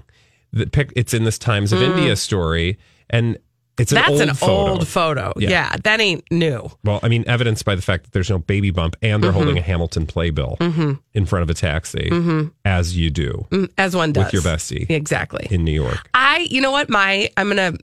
The 0.54 0.66
pic, 0.68 0.92
it's 0.96 1.14
in 1.14 1.24
this 1.24 1.38
Times 1.38 1.72
of 1.72 1.80
Mm. 1.80 1.98
India 1.98 2.16
story, 2.16 2.78
and 3.10 3.38
it's 3.82 3.92
an 3.92 3.96
That's 3.96 4.10
old 4.10 4.22
an 4.22 4.34
photo. 4.36 4.54
old 4.72 4.88
photo. 4.88 5.34
Yeah. 5.38 5.50
Yeah. 5.50 5.76
that 5.84 6.00
ain't 6.00 6.24
new. 6.32 6.70
Well, 6.84 7.00
I 7.04 7.08
mean, 7.10 7.24
evidenced 7.28 7.66
by 7.66 7.76
the 7.76 7.82
fact 7.82 8.04
that 8.06 8.12
there's 8.14 8.30
no 8.30 8.38
baby 8.40 8.70
bump, 8.72 8.96
and 9.02 9.24
they're 9.24 9.32
Mhm. 9.32 9.36
holding 9.36 9.58
a 9.58 9.62
Hamilton 9.62 10.06
playbill 10.06 10.58
Mhm. 10.60 11.00
in 11.14 11.26
front 11.26 11.44
of 11.44 11.50
a 11.50 11.54
taxi, 11.54 12.08
Mhm. 12.12 12.52
as 12.64 12.96
you 12.96 13.10
do 13.10 13.48
Mm, 13.52 13.70
As 13.78 13.96
one 13.96 14.12
does 14.14 14.26
with 14.26 14.34
your 14.34 14.42
bestie 14.44 14.90
Exactly. 14.90 15.48
in 15.50 15.64
New 15.64 15.74
York. 15.74 16.08
I, 16.14 16.48
you 16.50 16.62
know 16.62 16.72
what, 16.72 16.90
my, 16.90 17.30
I'm 17.38 17.48
gonna, 17.50 17.74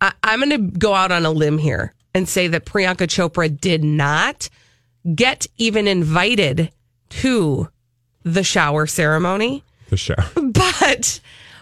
I, 0.00 0.12
I'm 0.24 0.40
gonna 0.40 0.58
go 0.58 0.94
out 0.94 1.12
on 1.12 1.24
a 1.26 1.30
limb 1.30 1.58
here 1.58 1.94
and 2.14 2.28
say 2.28 2.48
that 2.48 2.66
Priyanka 2.66 3.06
Chopra 3.06 3.48
did 3.60 3.84
not 3.84 4.48
get 5.14 5.46
even 5.58 5.86
invited 5.88 6.70
to 7.10 7.68
the 8.24 8.42
shower 8.44 8.86
ceremony, 8.86 9.64
The 9.90 9.96
shower, 9.96 10.24
but, 10.52 11.20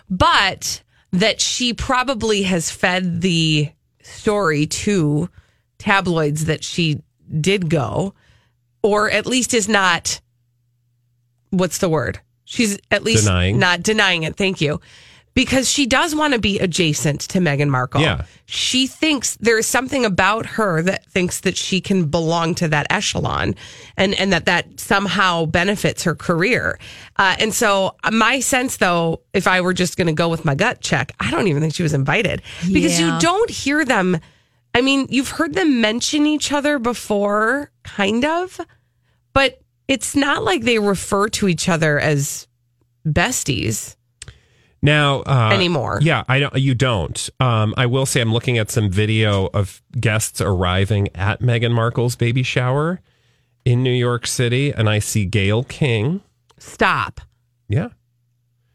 but 0.08 0.82
that 1.12 1.40
she 1.40 1.72
probably 1.72 2.42
has 2.44 2.70
fed 2.70 3.20
the 3.22 3.70
story 4.10 4.66
to 4.66 5.28
tabloids 5.78 6.44
that 6.46 6.62
she 6.64 7.00
did 7.40 7.70
go, 7.70 8.14
or 8.82 9.10
at 9.10 9.26
least 9.26 9.54
is 9.54 9.68
not. 9.68 10.20
What's 11.50 11.78
the 11.78 11.88
word? 11.88 12.20
She's 12.44 12.78
at 12.90 13.02
least 13.04 13.24
Denying. 13.24 13.58
not 13.58 13.82
denying 13.82 14.24
it. 14.24 14.36
Thank 14.36 14.60
you. 14.60 14.80
Because 15.42 15.70
she 15.70 15.86
does 15.86 16.14
want 16.14 16.34
to 16.34 16.38
be 16.40 16.58
adjacent 16.58 17.20
to 17.22 17.38
Meghan 17.38 17.68
Markle. 17.68 18.02
Yeah. 18.02 18.24
She 18.44 18.86
thinks 18.86 19.36
there 19.36 19.58
is 19.58 19.66
something 19.66 20.04
about 20.04 20.44
her 20.44 20.82
that 20.82 21.06
thinks 21.06 21.40
that 21.40 21.56
she 21.56 21.80
can 21.80 22.06
belong 22.10 22.54
to 22.56 22.68
that 22.68 22.86
echelon 22.90 23.54
and, 23.96 24.12
and 24.20 24.32
that 24.34 24.44
that 24.44 24.78
somehow 24.78 25.46
benefits 25.46 26.02
her 26.04 26.14
career. 26.14 26.78
Uh, 27.16 27.36
and 27.38 27.54
so, 27.54 27.96
my 28.12 28.40
sense, 28.40 28.76
though, 28.76 29.22
if 29.32 29.46
I 29.46 29.62
were 29.62 29.72
just 29.72 29.96
going 29.96 30.08
to 30.08 30.12
go 30.12 30.28
with 30.28 30.44
my 30.44 30.54
gut 30.54 30.82
check, 30.82 31.12
I 31.20 31.30
don't 31.30 31.46
even 31.48 31.62
think 31.62 31.74
she 31.74 31.82
was 31.82 31.94
invited 31.94 32.42
because 32.70 33.00
Yeah. 33.00 33.14
you 33.14 33.20
don't 33.20 33.48
hear 33.50 33.84
them. 33.84 34.18
I 34.74 34.82
mean, 34.82 35.06
you've 35.08 35.30
heard 35.30 35.54
them 35.54 35.80
mention 35.80 36.26
each 36.26 36.52
other 36.52 36.78
before, 36.78 37.70
kind 37.82 38.24
of, 38.26 38.60
but 39.32 39.60
it's 39.88 40.14
not 40.14 40.44
like 40.44 40.62
they 40.62 40.78
refer 40.78 41.28
to 41.30 41.48
each 41.48 41.68
other 41.68 41.98
as 41.98 42.46
besties. 43.06 43.96
Now 44.82 45.20
uh, 45.22 45.50
Anymore. 45.52 45.98
Yeah, 46.02 46.24
I 46.28 46.40
don't. 46.40 46.56
You 46.56 46.74
don't. 46.74 47.28
Um, 47.38 47.74
I 47.76 47.86
will 47.86 48.06
say 48.06 48.20
I'm 48.20 48.32
looking 48.32 48.56
at 48.58 48.70
some 48.70 48.88
video 48.90 49.46
of 49.52 49.82
guests 49.98 50.40
arriving 50.40 51.08
at 51.14 51.40
Meghan 51.40 51.72
Markle's 51.72 52.16
baby 52.16 52.42
shower 52.42 53.00
in 53.64 53.82
New 53.82 53.92
York 53.92 54.26
City, 54.26 54.72
and 54.72 54.88
I 54.88 54.98
see 55.00 55.26
Gayle 55.26 55.64
King. 55.64 56.22
Stop. 56.58 57.20
Yeah, 57.68 57.88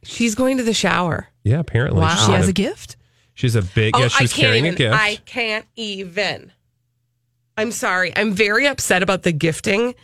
She's 0.03 0.36
going 0.36 0.58
to 0.58 0.64
the 0.64 0.74
shower. 0.76 1.28
yeah. 1.43 1.60
Apparently, 1.60 2.01
Wow. 2.01 2.16
She's 2.16 2.26
She 2.28 2.32
has 2.34 2.47
a 2.47 2.53
gift. 2.53 2.95
She's 3.34 3.56
a 3.56 3.62
big. 3.64 3.97
yeah, 3.97 4.06
I 4.06 4.08
she's 4.10 4.32
can't 4.32 4.41
carrying 4.47 4.66
even. 4.66 4.76
a 4.76 4.78
gift. 4.78 4.95
I 4.95 5.16
can't 5.26 5.66
even. 5.76 6.51
I'm 7.58 7.72
sorry. 7.72 8.14
I'm 8.16 8.32
very 8.34 8.68
upset 8.68 9.01
about 9.01 9.24
the 9.24 9.32
gifting 9.32 9.95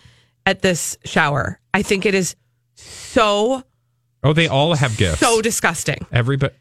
at 0.45 0.61
this 0.63 0.97
shower. 1.05 1.59
I 1.73 1.83
think 1.83 2.05
it 2.05 2.15
is 2.15 2.35
so 2.75 3.63
oh, 4.23 4.33
they 4.33 4.47
all 4.47 4.73
have 4.75 4.97
gifts. 4.97 5.19
so 5.19 5.41
disgusting. 5.41 6.05
Everybody 6.11 6.55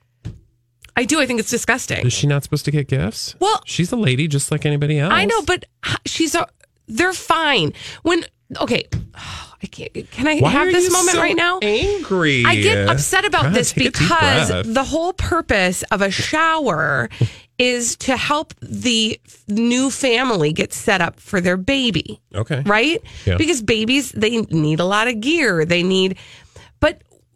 I 0.96 1.04
do. 1.04 1.20
I 1.20 1.26
think 1.26 1.40
it's 1.40 1.50
disgusting. 1.50 2.06
is 2.06 2.12
she 2.12 2.26
not 2.26 2.42
supposed 2.42 2.64
to 2.66 2.70
get 2.70 2.88
gifts? 2.88 3.34
Well- 3.38 3.62
she's 3.64 3.92
a 3.92 3.96
lady 3.96 4.28
just 4.28 4.50
like 4.50 4.66
anybody 4.66 4.98
else. 4.98 5.12
I 5.12 5.24
know, 5.24 5.42
but 5.42 5.64
she's 6.04 6.34
a. 6.34 6.46
They're 6.88 7.12
fine. 7.12 7.72
When 8.02 8.24
okay, 8.60 8.86
I 9.62 9.66
can't. 9.66 9.92
Can 10.10 10.26
I 10.26 10.38
Why 10.38 10.50
have 10.50 10.72
this 10.72 10.92
moment 10.92 11.16
so 11.16 11.20
right 11.20 11.36
now? 11.36 11.58
Angry. 11.62 12.44
I 12.46 12.56
get 12.56 12.88
upset 12.88 13.24
about 13.24 13.44
God, 13.44 13.54
this 13.54 13.72
take 13.72 13.86
a 13.86 13.90
deep 13.90 13.98
because 13.98 14.74
the 14.74 14.84
whole 14.84 15.12
purpose 15.12 15.82
of 15.84 16.02
a 16.02 16.10
shower 16.10 17.08
is 17.58 17.96
to 17.96 18.16
help 18.16 18.54
the 18.60 19.20
new 19.48 19.90
family 19.90 20.52
get 20.52 20.72
set 20.72 21.02
up 21.02 21.20
for 21.20 21.42
their 21.42 21.58
baby, 21.58 22.18
okay. 22.34 22.62
right? 22.64 23.02
Yeah. 23.26 23.36
Because 23.36 23.60
babies 23.60 24.12
they 24.12 24.40
need 24.42 24.80
a 24.80 24.84
lot 24.86 25.08
of 25.08 25.20
gear. 25.20 25.66
They 25.66 25.82
need 25.82 26.16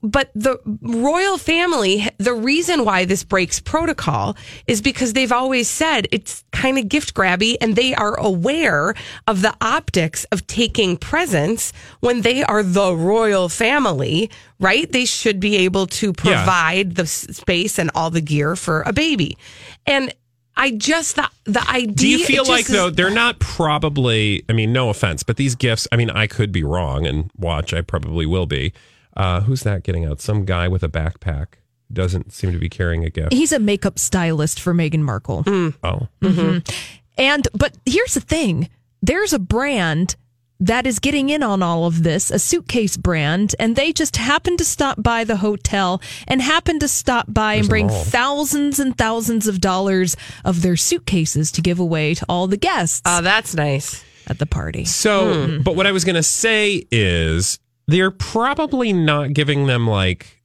but 0.05 0.31
the 0.35 0.59
royal 0.83 1.39
family 1.39 2.07
the 2.19 2.35
reason 2.35 2.85
why 2.85 3.05
this 3.07 3.25
breaks 3.25 3.59
protocol 3.59 4.37
is 4.67 4.83
because 4.83 5.15
they've 5.15 5.33
always 5.33 5.67
said 5.69 6.07
it's 6.13 6.45
kind 6.53 6.79
of 6.79 6.89
gift 6.89 7.15
grabby 7.15 7.57
and 7.61 7.75
they 7.75 7.95
are 7.95 8.15
aware 8.21 8.95
of 9.27 9.41
the 9.41 9.55
optics 9.63 10.25
of 10.25 10.47
taking 10.47 10.97
presents 10.99 11.73
when 12.01 12.21
they 12.21 12.45
are 12.45 12.63
the 12.63 12.95
royal 12.95 13.49
family 13.49 14.31
right 14.61 14.93
they 14.93 15.07
should 15.07 15.41
be 15.41 15.57
able 15.57 15.87
to 15.87 16.09
Yeah. 16.09 16.37
provide 16.37 16.95
the 16.97 17.07
space 17.07 17.79
and 17.79 17.91
all 17.95 18.11
the 18.11 18.21
gear 18.21 18.55
for 18.57 18.83
a 18.83 18.93
baby 18.93 19.39
and 19.87 20.13
I 20.57 20.71
just 20.71 21.17
the 21.17 21.29
the 21.47 21.69
idea. 21.69 21.93
Do 21.95 22.09
you 22.09 22.25
feel 22.25 22.45
like 22.47 22.67
is- 22.67 22.69
though 22.69 22.89
they're 22.89 23.11
not 23.11 23.41
probably? 23.41 24.45
I 24.49 24.53
mean, 24.53 24.73
no 24.73 24.89
offense, 24.89 25.25
but 25.25 25.37
these 25.37 25.57
gifts. 25.57 25.89
I 25.91 25.97
mean, 25.97 26.11
I 26.11 26.29
could 26.29 26.53
be 26.53 26.63
wrong, 26.63 27.09
and 27.09 27.29
watch, 27.37 27.75
I 27.75 27.81
probably 27.81 28.25
will 28.25 28.47
be. 28.47 28.73
Uh, 29.17 29.41
who's 29.43 29.63
that 29.63 29.83
getting 29.85 30.05
out? 30.05 30.21
Some 30.21 30.45
guy 30.45 30.69
with 30.69 30.83
a 30.83 30.89
backpack 30.89 31.47
doesn't 31.93 32.33
seem 32.33 32.53
to 32.53 32.59
be 32.59 32.69
carrying 32.69 33.05
a 33.05 33.11
gift. 33.11 33.33
He's 33.33 33.53
a 33.53 33.59
makeup 33.59 33.99
stylist 33.99 34.59
for 34.59 34.75
Meghan 34.75 35.01
Markle. 35.01 35.45
Oh, 35.85 36.09
Mhm. 36.23 36.69
And 37.17 37.47
but 37.55 37.77
here's 37.87 38.15
the 38.15 38.21
thing: 38.21 38.69
there's 39.03 39.33
a 39.33 39.39
brand 39.39 40.17
that 40.61 40.87
is 40.87 40.99
getting 40.99 41.29
in 41.31 41.43
on 41.43 41.63
all 41.63 41.85
of 41.85 42.03
this, 42.05 42.31
a 42.31 42.39
suitcase 42.39 42.97
brand, 42.97 43.55
and 43.59 43.77
they 43.77 43.93
just 43.93 44.17
happened 44.17 44.57
to 44.59 44.65
stop 44.65 45.03
by 45.03 45.23
the 45.25 45.37
hotel 45.37 46.01
and 46.27 46.41
happened 46.41 46.81
to 46.81 46.89
stop 46.89 47.27
by 47.29 47.55
There's 47.55 47.67
and 47.67 47.71
bring 47.71 47.89
thousands 47.89 48.79
and 48.81 48.97
thousands 48.97 49.47
of 49.47 49.61
dollars 49.61 50.17
of 50.45 50.63
their 50.63 50.77
suitcases 50.77 51.53
to 51.53 51.61
give 51.61 51.79
away 51.79 52.15
to 52.15 52.25
all 52.29 52.47
the 52.47 52.57
guests. 52.57 53.03
Oh, 53.05 53.21
that's 53.21 53.55
nice. 53.55 54.03
At 54.27 54.39
the 54.39 54.47
party. 54.47 54.85
So, 54.87 55.61
but 55.63 55.77
what 55.77 55.87
I 55.87 55.93
was 55.93 56.05
going 56.05 56.15
to 56.17 56.23
say 56.23 56.87
is 56.91 57.59
they're 57.87 58.11
probably 58.11 58.93
not 58.93 59.33
giving 59.33 59.67
them 59.67 59.87
like 59.87 60.43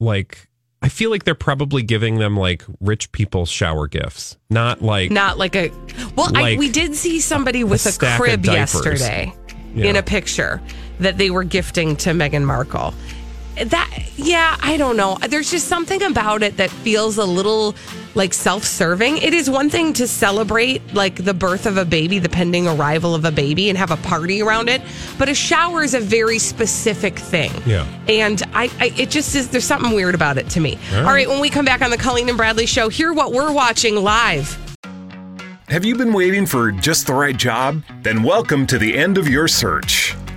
like 0.00 0.48
I 0.82 0.88
feel 0.88 1.10
like 1.10 1.22
they're 1.24 1.34
probably 1.36 1.82
giving 1.82 2.18
them 2.18 2.36
like 2.36 2.64
rich 2.80 3.12
people 3.12 3.46
shower 3.46 3.86
gifts, 3.86 4.36
not 4.50 4.82
like 4.82 5.12
Not 5.12 5.38
like 5.38 5.54
a. 5.54 5.70
Well, 6.16 6.36
I, 6.36 6.56
we 6.56 6.70
did 6.70 6.96
see 6.96 7.20
somebody 7.20 7.62
with 7.62 7.86
a 7.86 8.04
a, 8.04 8.16
crib 8.18 8.44
yesterday 8.44 9.32
Yeah. 9.74 9.86
in 9.86 9.96
a 9.96 10.02
picture 10.02 10.60
that 10.98 11.18
they 11.18 11.30
were 11.30 11.44
gifting 11.44 11.94
to 11.96 12.10
Meghan 12.10 12.44
Markle. 12.44 12.94
That, 13.56 13.90
yeah, 14.16 14.56
I 14.60 14.76
don't 14.76 14.96
know. 14.96 15.18
There's 15.28 15.50
just 15.50 15.68
something 15.68 16.02
about 16.02 16.42
it 16.42 16.56
that 16.56 16.70
feels 16.70 17.18
a 17.18 17.24
little 17.24 17.74
like 18.14 18.34
self 18.34 18.64
serving. 18.64 19.18
It 19.18 19.34
is 19.34 19.48
one 19.48 19.70
thing 19.70 19.92
to 19.94 20.06
celebrate 20.06 20.94
like 20.94 21.24
the 21.24 21.34
birth 21.34 21.66
of 21.66 21.76
a 21.76 21.84
baby, 21.84 22.18
the 22.18 22.28
pending 22.28 22.66
arrival 22.66 23.14
of 23.14 23.24
a 23.24 23.30
baby, 23.30 23.68
and 23.68 23.78
have 23.78 23.90
a 23.90 23.96
party 23.98 24.42
around 24.42 24.68
it, 24.68 24.82
but 25.18 25.28
a 25.28 25.34
shower 25.34 25.82
is 25.82 25.94
a 25.94 26.00
very 26.00 26.38
specific 26.38 27.18
thing. 27.18 27.52
Yeah. 27.66 27.86
And 28.08 28.42
I, 28.54 28.70
I 28.80 28.92
it 28.96 29.10
just 29.10 29.34
is, 29.34 29.48
there's 29.48 29.64
something 29.64 29.94
weird 29.94 30.14
about 30.14 30.38
it 30.38 30.48
to 30.50 30.60
me. 30.60 30.78
All 30.92 30.96
right. 30.96 30.98
All 30.98 31.12
right, 31.12 31.28
when 31.28 31.40
we 31.40 31.50
come 31.50 31.64
back 31.64 31.82
on 31.82 31.90
the 31.90 31.98
Colleen 31.98 32.28
and 32.28 32.36
Bradley 32.36 32.66
show, 32.66 32.88
hear 32.88 33.12
what 33.12 33.32
we're 33.32 33.52
watching 33.52 33.96
live. 33.96 34.58
Have 35.68 35.84
you 35.84 35.94
been 35.96 36.12
waiting 36.12 36.44
for 36.44 36.70
just 36.70 37.06
the 37.06 37.14
right 37.14 37.36
job? 37.36 37.82
Then 38.02 38.22
welcome 38.22 38.66
to 38.66 38.78
the 38.78 38.96
end 38.96 39.16
of 39.16 39.28
your 39.28 39.46
search. 39.48 40.01